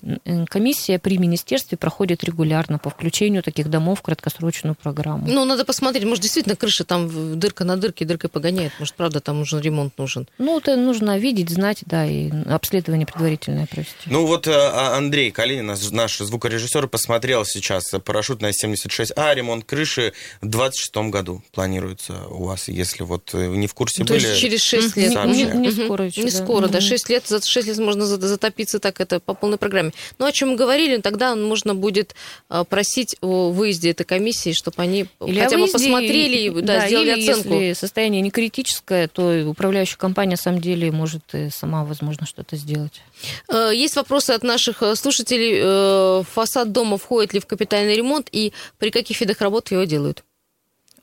Комиссия 0.49 0.99
при 0.99 1.17
министерстве 1.17 1.77
проходит 1.77 2.23
регулярно 2.23 2.77
по 2.79 2.89
включению 2.89 3.43
таких 3.43 3.69
домов 3.69 3.99
в 3.99 4.01
краткосрочную 4.01 4.75
программу. 4.75 5.27
Ну, 5.27 5.45
надо 5.45 5.65
посмотреть, 5.65 6.03
может, 6.05 6.21
действительно 6.23 6.55
крыша 6.55 6.83
там 6.83 7.39
дырка 7.39 7.63
на 7.63 7.77
дырке, 7.77 8.05
дыркой 8.05 8.29
погоняет. 8.29 8.71
Может, 8.79 8.95
правда, 8.95 9.19
там 9.19 9.41
уже 9.41 9.59
ремонт 9.61 9.97
нужен. 9.97 10.27
Ну, 10.37 10.57
это 10.57 10.75
нужно 10.75 11.17
видеть, 11.17 11.49
знать, 11.49 11.79
да, 11.85 12.05
и 12.05 12.31
обследование 12.49 13.05
предварительное 13.05 13.65
провести. 13.67 13.93
Ну 14.07 14.25
вот 14.25 14.47
э, 14.47 14.51
а- 14.53 14.97
Андрей 14.97 15.31
Калинин, 15.31 15.65
наш- 15.91 16.17
звукорежиссер, 16.17 16.87
посмотрел 16.87 17.45
сейчас 17.45 17.85
парашютная 18.03 18.51
76А, 18.53 19.33
ремонт 19.35 19.65
крыши 19.65 20.13
в 20.41 20.47
26 20.47 21.09
году 21.09 21.43
планируется 21.51 22.13
у 22.29 22.43
вас, 22.45 22.67
если 22.67 23.03
вот 23.03 23.29
э, 23.33 23.47
не 23.47 23.67
в 23.67 23.73
курсе 23.73 24.03
То 24.03 24.13
были. 24.13 24.25
есть 24.27 24.39
через 24.41 24.61
6 24.61 24.95
Не- 24.95 25.07
лет. 25.09 25.25
не, 25.25 25.43
не 25.45 25.71
скоро 25.71 26.05
еще. 26.05 26.23
Не 26.23 26.31
да. 26.31 26.37
скоро, 26.37 26.62
да, 26.67 26.79
Мгм. 26.79 26.87
6 26.87 27.09
лет, 27.09 27.23
за 27.27 27.41
6 27.41 27.67
лет 27.67 27.77
можно 27.77 28.05
за- 28.05 28.19
затопиться 28.27 28.79
так 28.79 28.99
это 29.01 29.19
по 29.19 29.33
полной 29.33 29.57
программе. 29.57 29.91
Ну, 30.19 30.25
о 30.25 30.31
чем 30.31 30.49
мы 30.49 30.55
говорили, 30.55 30.97
тогда 30.97 31.35
нужно 31.35 31.75
будет 31.75 32.15
а, 32.49 32.63
просить 32.63 33.15
о 33.21 33.51
выезде 33.51 33.91
этой 33.91 34.03
комиссии, 34.05 34.53
чтобы 34.53 34.81
они 34.81 35.05
Или 35.25 35.39
хотя 35.39 35.57
бы 35.57 35.67
посмотрели 35.67 36.37
и 36.47 36.61
да, 36.61 36.87
сделали 36.87 37.19
или 37.19 37.29
оценку. 37.31 37.53
Если 37.59 37.73
состояние 37.79 38.21
не 38.21 38.31
критическое, 38.31 39.07
то 39.07 39.43
управляющая 39.47 39.97
компания, 39.97 40.31
на 40.31 40.37
самом 40.37 40.61
деле, 40.61 40.91
может 40.91 41.23
и 41.33 41.49
сама, 41.49 41.83
возможно, 41.83 42.25
что-то 42.25 42.55
сделать. 42.55 43.01
Э, 43.49 43.71
Есть 43.73 43.95
вопросы 43.95 44.31
от 44.31 44.43
наших 44.43 44.81
э, 44.83 44.95
слушателей. 44.95 45.59
Э, 45.61 46.23
Фасад 46.33 46.71
дома 46.71 46.97
входит 46.97 47.33
ли 47.33 47.39
в 47.39 47.45
капитальный 47.45 47.95
ремонт 47.95 48.27
и 48.31 48.53
при 48.79 48.89
каких 48.89 49.19
видах 49.21 49.41
работ 49.41 49.71
его 49.71 49.83
делают? 49.83 50.23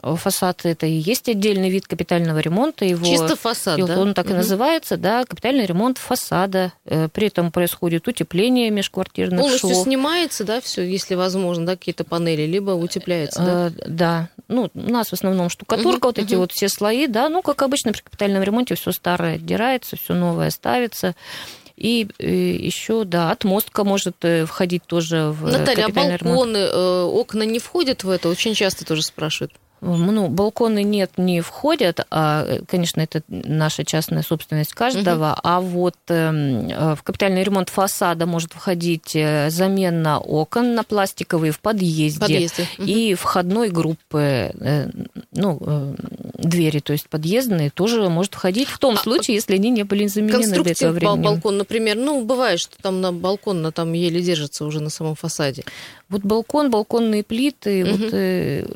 Фасад 0.03 0.65
это 0.65 0.87
и 0.87 0.93
есть 0.93 1.29
отдельный 1.29 1.71
вид 1.71 1.87
капитального 1.87 2.39
ремонта. 2.39 2.85
Его, 2.85 3.05
Чисто 3.07 3.37
фасад, 3.37 3.79
и 3.79 3.83
да? 3.83 3.99
Он 3.99 4.15
так 4.15 4.27
и 4.27 4.29
Мгм. 4.31 4.39
называется, 4.39 4.97
да, 4.97 5.25
капитальный 5.25 5.67
ремонт 5.67 5.99
фасада. 5.99 6.73
Э, 6.85 7.09
При 7.13 7.27
этом 7.27 7.53
происходит 7.53 8.09
утепление 8.09 8.71
межквартирных 8.71 9.41
Полностью 9.41 9.71
швов. 9.71 9.85
снимается, 9.85 10.45
да, 10.45 10.61
все, 10.61 10.83
если 10.83 11.15
возможно, 11.15 11.67
да, 11.67 11.77
какие-то 11.77 12.05
панели, 12.05 12.43
либо 12.47 12.71
утепляется, 12.73 13.41
да? 13.41 13.67
Э, 13.69 13.89
Да, 13.89 14.29
ну, 14.49 14.71
у 14.75 14.81
нас 14.91 15.09
в 15.09 15.13
основном 15.13 15.51
штукатурка, 15.51 15.91
Мгм, 15.91 16.01
вот 16.09 16.19
эти 16.19 16.33
мгм. 16.33 16.41
вот 16.41 16.53
все 16.53 16.69
слои, 16.69 17.07
да, 17.07 17.29
ну, 17.29 17.43
как 17.43 17.63
обычно 17.63 17.93
при 17.93 18.01
капитальном 18.01 18.43
ремонте 18.43 18.75
все 18.75 18.93
старое 18.93 19.35
отдирается, 19.37 19.97
все 19.97 20.15
новое 20.15 20.51
ставится. 20.51 21.15
И 21.77 22.07
еще, 22.19 23.05
да, 23.05 23.31
отмостка 23.31 23.85
может 23.85 24.17
э, 24.23 24.45
входить 24.45 24.83
тоже 24.87 25.31
в 25.31 25.47
э, 25.47 25.51
Наталья, 25.59 25.85
а 25.85 25.89
ремонт. 25.89 26.23
балконы, 26.23 26.57
э, 26.59 27.03
окна 27.05 27.43
не 27.45 27.59
входят 27.59 28.05
в 28.05 28.11
это? 28.11 28.29
Очень 28.29 28.55
часто 28.55 28.85
тоже 28.85 29.03
спрашивают. 29.03 29.53
Ну, 29.83 30.29
балконы 30.29 30.83
нет, 30.83 31.13
не 31.17 31.41
входят, 31.41 32.07
а, 32.11 32.45
э, 32.47 32.61
конечно, 32.69 33.01
это 33.01 33.23
наша 33.29 33.85
частная 33.85 34.23
собственность 34.23 34.75
каждого, 34.75 35.39
а 35.43 35.61
вот 35.61 35.95
эм, 36.09 36.69
э, 36.69 36.95
в 36.97 37.03
капитальный 37.03 37.43
ремонт 37.43 37.71
фасада 37.71 38.27
может 38.27 38.53
входить 38.53 39.17
э, 39.17 39.49
замена 39.49 40.19
окон 40.19 40.75
на 40.75 40.85
пластиковые 40.85 41.53
в 41.53 41.61
подъезде. 41.61 42.21
Подъезды. 42.21 42.69
Мгм. 42.77 42.87
И 42.89 43.15
входной 43.15 43.71
группы, 43.71 44.53
э, 44.61 44.91
ну, 45.33 45.59
э, 45.61 45.95
двери, 46.35 46.81
то 46.81 46.93
есть 46.93 47.09
подъездные, 47.09 47.71
тоже 47.71 48.09
может 48.11 48.35
входить 48.35 48.69
в 48.69 48.79
том 48.79 48.95
А, 48.95 48.99
случае, 48.99 49.37
если 49.37 49.55
они 49.55 49.71
не 49.71 49.85
были 49.85 50.07
заменены 50.07 50.63
до 50.63 50.71
этого 50.71 50.93
времени. 50.93 51.23
балкон, 51.25 51.57
например, 51.57 51.97
ну, 51.97 52.23
бывает, 52.25 52.61
что 52.61 52.77
там 52.83 53.01
на 53.01 53.13
балкон 53.13 53.63
на, 53.63 53.73
там 53.73 53.95
еле 53.95 54.21
держится 54.21 54.67
уже 54.67 54.81
на 54.81 54.91
самом 54.91 55.15
фасаде. 55.15 55.65
Вот 56.11 56.23
балкон, 56.23 56.71
балконные 56.71 57.23
плиты, 57.23 57.85
Мгм. 57.85 58.67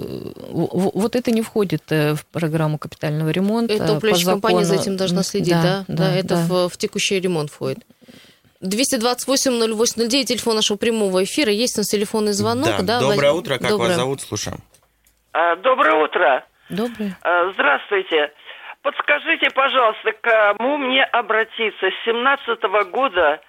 вот, 0.51 0.94
вот 0.95 1.17
это 1.17 1.31
не 1.31 1.43
входит 1.43 1.83
э, 1.93 2.15
в 2.15 2.25
программу 2.27 2.79
капитального 2.79 3.31
ремонта. 3.31 3.75
Это 3.75 3.93
управляющая 3.95 4.31
компания 4.31 4.65
за 4.65 4.77
этим 4.77 4.97
должна 4.97 5.23
следить, 5.23 5.53
да? 5.61 5.85
Да, 5.89 6.15
это 6.15 6.37
В, 6.37 6.69
в 6.69 6.77
текущий 6.79 7.21
ремонт 7.21 7.51
входит. 7.51 7.81
228-08-09, 8.63 10.25
телефон 10.25 10.57
нашего 10.57 10.77
прямого 10.79 11.23
эфира. 11.25 11.51
Есть 11.53 11.77
у 11.77 11.81
нас 11.81 11.89
телефонный 11.89 12.33
звонок. 12.33 12.67
Да, 12.67 12.83
Да, 12.83 13.01
доброе 13.01 13.33
Вась- 13.33 13.39
утро, 13.39 13.59
как 13.59 13.69
Доброе. 13.71 13.89
вас 13.89 13.97
зовут, 13.97 14.21
слушаем. 14.23 14.59
А, 15.33 15.57
Доброе 15.57 15.95
утро. 16.03 16.45
Доброе. 16.71 17.17
А, 17.23 17.53
Здравствуйте. 17.53 18.33
Подскажите, 18.83 19.51
пожалуйста, 19.55 20.13
к 20.13 20.21
кому 20.21 20.77
мне 20.79 21.05
обратиться? 21.05 21.87
С 21.87 22.05
17 22.07 22.63
года 22.91 23.41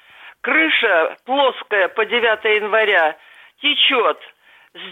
крыша 0.42 1.16
плоская 1.26 1.88
по 1.90 2.06
9 2.06 2.44
января 2.62 3.16
течет. 3.62 4.18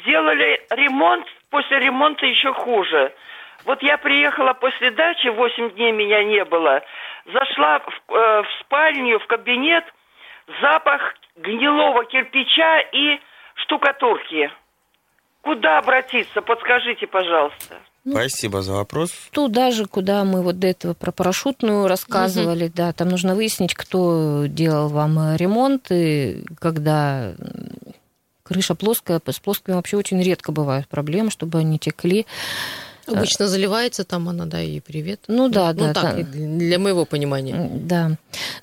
Сделали 0.02 0.62
ремонт, 0.72 1.26
после 1.54 1.80
ремонта 1.80 2.26
еще 2.26 2.52
хуже. 2.52 3.13
Вот 3.63 3.84
я 3.84 4.00
приехала 4.00 4.54
после 4.54 4.89
дачи, 4.89 5.28
8 5.28 5.76
дней 5.76 5.92
меня 5.92 6.24
не 6.24 6.44
было. 6.44 6.82
Зашла 7.32 7.80
в, 7.80 8.12
э, 8.12 8.42
в 8.42 8.48
спальню, 8.60 9.20
в 9.20 9.28
кабинет, 9.28 9.84
запах 10.62 11.13
гнилого 11.36 12.06
кирпича 12.06 12.80
и 12.92 13.20
штукатурки. 13.56 14.52
Куда 15.42 15.78
обратиться? 15.78 16.42
Подскажите, 16.42 17.06
пожалуйста. 17.06 17.76
Спасибо 18.10 18.63
за 18.63 18.74
вопрос. 18.74 19.12
Туда 19.32 19.70
же, 19.72 19.86
куда 19.86 20.26
мы 20.26 20.42
вот 20.42 20.58
до 20.58 20.68
этого 20.68 20.94
про 20.96 21.12
парашютную 21.12 21.88
рассказывали, 21.88 22.68
да, 22.68 22.92
там 22.94 23.10
нужно 23.10 23.36
выяснить, 23.36 23.76
кто 23.76 24.46
делал 24.48 24.89
вам 24.89 25.20
э, 25.20 25.38
ремонт, 25.38 25.92
и 25.92 26.44
когда 26.60 27.34
крыша 28.43 28.75
плоская, 28.75 29.21
с 29.25 29.39
плоскими 29.39 29.75
вообще 29.75 29.97
очень 29.97 30.21
редко 30.21 30.51
бывают 30.51 30.88
проблемы, 30.88 31.32
чтобы 31.32 31.60
они 31.60 31.79
текли. 31.79 32.25
Обычно 33.06 33.47
заливается 33.47 34.03
там 34.06 34.29
она, 34.29 34.45
да, 34.45 34.62
и 34.62 34.79
привет. 34.79 35.19
Ну 35.27 35.49
да, 35.49 35.73
ну, 35.73 35.88
да, 35.88 35.93
так, 35.93 36.15
да. 36.15 36.23
для 36.23 36.79
моего 36.79 37.06
понимания. 37.06 37.69
Да. 37.73 38.12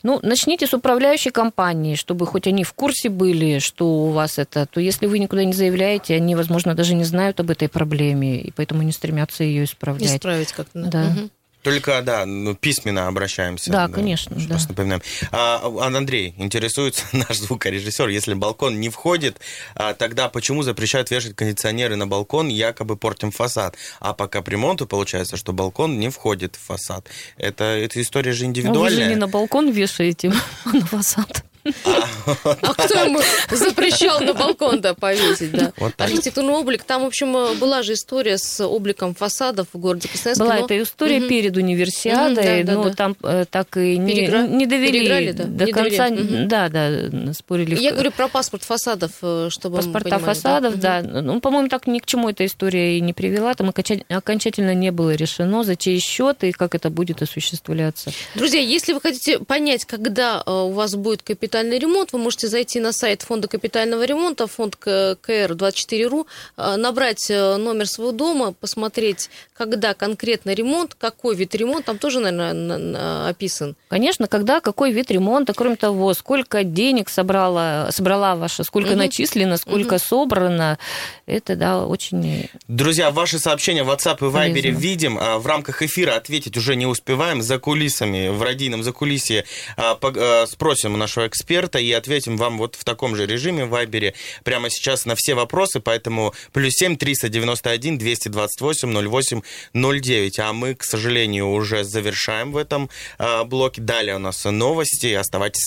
Ну, 0.03 0.19
начните 0.23 0.67
с 0.67 0.73
управляющей 0.73 1.31
компании, 1.31 1.95
чтобы 1.95 2.27
хоть 2.27 2.47
они 2.47 2.65
в 2.65 2.73
курсе 2.73 3.11
были, 3.11 3.59
что 3.59 3.87
у 3.87 4.11
вас 4.11 4.39
это. 4.39 4.67
То 4.67 4.81
если 4.81 5.07
вы 5.07 5.19
никуда 5.19 5.45
не 5.45 5.53
заявляете, 5.53 6.15
они, 6.15 6.35
возможно, 6.35 6.75
даже 6.75 6.95
не 6.95 7.05
знают 7.05 7.39
об 7.41 7.51
этой 7.51 7.69
проблеме, 7.69 8.41
и 8.41 8.51
поэтому 8.51 8.83
не 8.83 8.93
стремятся 8.93 9.45
ее 9.45 9.65
исправлять. 9.65 10.11
Исправить 10.11 10.53
как-то. 10.53 10.85
Да. 10.85 11.11
Мгм. 11.11 11.31
Только, 11.63 12.01
да, 12.03 12.25
ну, 12.25 12.55
письменно 12.55 13.07
обращаемся. 13.07 13.71
Да, 13.71 13.89
конечно, 13.89 14.35
еще 14.35 14.49
да. 14.49 14.55
раз 14.55 14.69
напоминаем. 14.69 15.03
А, 15.31 15.61
а, 15.63 15.87
Андрей, 15.87 16.35
интересуется 16.39 17.05
наш 17.13 17.37
звукорежиссер, 17.37 18.09
если 18.09 18.35
балкон 18.35 18.81
не 18.81 18.89
входит, 18.89 19.41
а, 19.75 19.93
тогда 19.93 20.29
почему 20.29 20.63
запрещают 20.63 21.11
вешать 21.11 21.37
кондиционеры 21.37 21.97
на 21.97 22.07
балкон, 22.07 22.49
якобы 22.49 22.97
портим 22.97 23.31
фасад? 23.31 23.77
А 24.01 24.15
по 24.15 24.27
капремонту 24.27 24.87
получается, 24.87 25.37
что 25.37 25.53
балкон 25.53 25.99
не 25.99 26.09
входит 26.09 26.57
в 26.57 26.61
фасад. 26.61 27.07
Это, 27.37 27.65
эта 27.65 28.01
история 28.01 28.33
же 28.33 28.45
Ну, 28.45 28.47
вы 28.47 28.51
индивидуальная. 28.51 29.05
же 29.05 29.11
не 29.11 29.17
на 29.17 29.29
балкон 29.29 29.71
вешаете, 29.71 30.33
а 30.65 30.71
на 30.71 30.87
фасад. 30.87 31.45
А 31.65 32.75
кто 32.75 32.99
ему 33.05 33.21
запрещал 33.51 34.21
на 34.21 34.35
балкон 34.35 34.81
да, 34.81 34.95
повесить, 34.95 35.53
да? 35.53 35.73
Вот. 35.77 35.93
Архитектурный 35.99 36.55
облик. 36.55 36.85
Там, 36.85 37.03
в 37.03 37.07
общем, 37.07 37.37
э, 37.37 37.55
была 37.55 37.83
же 37.83 37.95
история 37.95 38.39
с 38.39 38.65
обликом 38.65 39.15
фасадов 39.15 39.69
в 39.73 39.79
городе 39.79 40.09
Красноярске. 40.09 40.45
Была 40.45 40.57
но- 40.59 40.65
эта 40.65 40.83
история 40.83 41.21
перед 41.21 41.57
универсиадой, 41.57 42.65
да, 42.65 42.73
да, 42.73 42.79
но 42.79 42.85
да. 42.85 42.95
там 42.95 43.17
э, 43.23 43.45
так 43.51 43.77
и 43.77 43.97
не, 43.99 44.13
Перегра- 44.27 44.49
не 44.49 44.67
довели 44.67 45.33
да? 45.33 45.45
до 45.45 45.65
Не 45.65 45.73
конца. 45.73 46.09
довели. 46.09 46.45
Да, 46.47 46.69
да, 46.69 47.33
спорили. 47.35 47.77
Я 47.81 47.93
говорю 47.93 48.11
про 48.13 48.29
паспорт 48.29 48.63
фасадов, 48.63 49.13
э, 49.23 49.49
чтобы 49.51 49.77
паспорта 49.77 50.11
понимали, 50.11 50.25
фасадов, 50.25 50.73
Мгм. 50.75 50.81
да. 50.81 51.03
Ну, 51.03 51.41
по-моему, 51.41 51.69
так 51.69 51.87
ни 51.87 51.99
к 51.99 52.07
чему 52.07 52.29
эта 52.31 52.45
история 52.47 52.97
и 52.99 53.01
не 53.01 53.13
привела. 53.13 53.55
Там 53.55 53.69
оконча- 53.69 54.05
окончательно 54.09 54.75
не 54.75 54.91
было 54.91 55.15
решено, 55.15 55.65
за 55.65 55.77
чей 55.77 55.99
счет 56.01 56.43
и 56.45 56.53
как 56.53 56.75
это 56.75 56.91
будет 56.91 57.23
осуществляться. 57.23 58.11
Друзья, 58.35 58.61
если 58.61 58.93
вы 58.93 59.01
хотите 59.01 59.39
понять, 59.41 59.85
когда 59.85 60.43
у 60.43 60.71
вас 60.71 60.95
будет 60.95 61.23
капитальный 61.51 61.79
ремонт, 61.81 62.13
вы 62.13 62.21
можете 62.21 62.47
зайти 62.47 62.79
на 62.79 62.93
сайт 62.93 63.23
фонда 63.23 63.49
капитального 63.49 64.05
ремонта, 64.05 64.47
фонд 64.47 64.77
К- 64.77 65.17
КР24.ру, 65.27 66.27
э, 66.57 66.77
набрать 66.77 67.29
э, 67.29 67.57
номер 67.57 67.89
своего 67.89 68.13
дома, 68.13 68.53
посмотреть, 68.53 69.31
когда 69.55 69.95
конкретно 69.95 70.55
ремонт, 70.55 70.95
какой 70.95 71.35
вид 71.35 71.53
ремонта, 71.57 71.87
там 71.87 71.99
тоже, 71.99 72.21
наверное, 72.21 72.53
на- 72.53 72.79
на- 72.79 73.29
описан. 73.31 73.75
Конечно, 73.89 74.29
когда, 74.29 74.61
какой 74.61 74.93
вид 74.93 75.11
ремонта, 75.11 75.53
кроме 75.53 75.75
того, 75.75 76.15
сколько 76.15 76.63
денег 76.63 77.09
собрала, 77.09 77.89
собрала 77.91 78.37
ваша, 78.37 78.63
сколько 78.63 78.91
Мгм. 78.91 78.99
начислено, 78.99 79.57
сколько 79.57 79.99
собрано, 79.99 80.79
это, 81.27 81.57
да, 81.57 81.85
очень... 81.85 82.49
Друзья, 82.69 83.11
ваши 83.11 83.41
сообщения 83.41 83.83
в 83.83 83.91
WhatsApp 83.91 84.19
и 84.21 84.23
Viber 84.33 84.53
Полезно. 84.63 84.79
видим. 84.79 85.19
А, 85.21 85.39
В 85.41 85.47
рамках 85.49 85.83
эфира 85.83 86.15
ответить 86.15 86.57
уже 86.57 86.77
не 86.77 86.87
успеваем. 86.87 87.43
За 87.43 87.59
кулисами, 87.59 88.29
в 88.29 88.41
радийном 88.43 88.83
закулисье 88.85 89.45
а, 89.77 89.99
а, 90.01 90.47
спросим 90.47 90.95
у 90.95 90.97
нашего 90.97 91.27
эксперта 91.27 91.40
и 91.79 91.93
ответим 91.93 92.37
вам 92.37 92.59
вот 92.59 92.77
в 92.77 92.85
таком 92.85 93.17
же 93.17 93.27
режиме 93.27 93.65
в 93.65 93.75
Viber 93.75 94.15
прямо 94.45 94.71
сейчас 94.71 95.07
на 95.07 95.15
все 95.15 95.35
вопросы. 95.35 95.81
Поэтому 95.81 96.35
плюс 96.53 96.75
7 96.75 96.97
391 96.97 97.99
228 97.99 99.09
08 99.09 99.43
09. 99.75 100.39
А 100.39 100.53
мы, 100.53 100.75
к 100.75 100.85
сожалению, 100.85 101.51
уже 101.51 101.85
завершаем 101.85 102.53
в 102.53 102.57
этом 102.57 102.91
а, 103.19 103.45
блоке. 103.45 103.81
Далее 103.81 104.17
у 104.17 104.19
нас 104.19 104.45
новости. 104.45 105.13
Оставайтесь 105.13 105.57
с. 105.57 105.59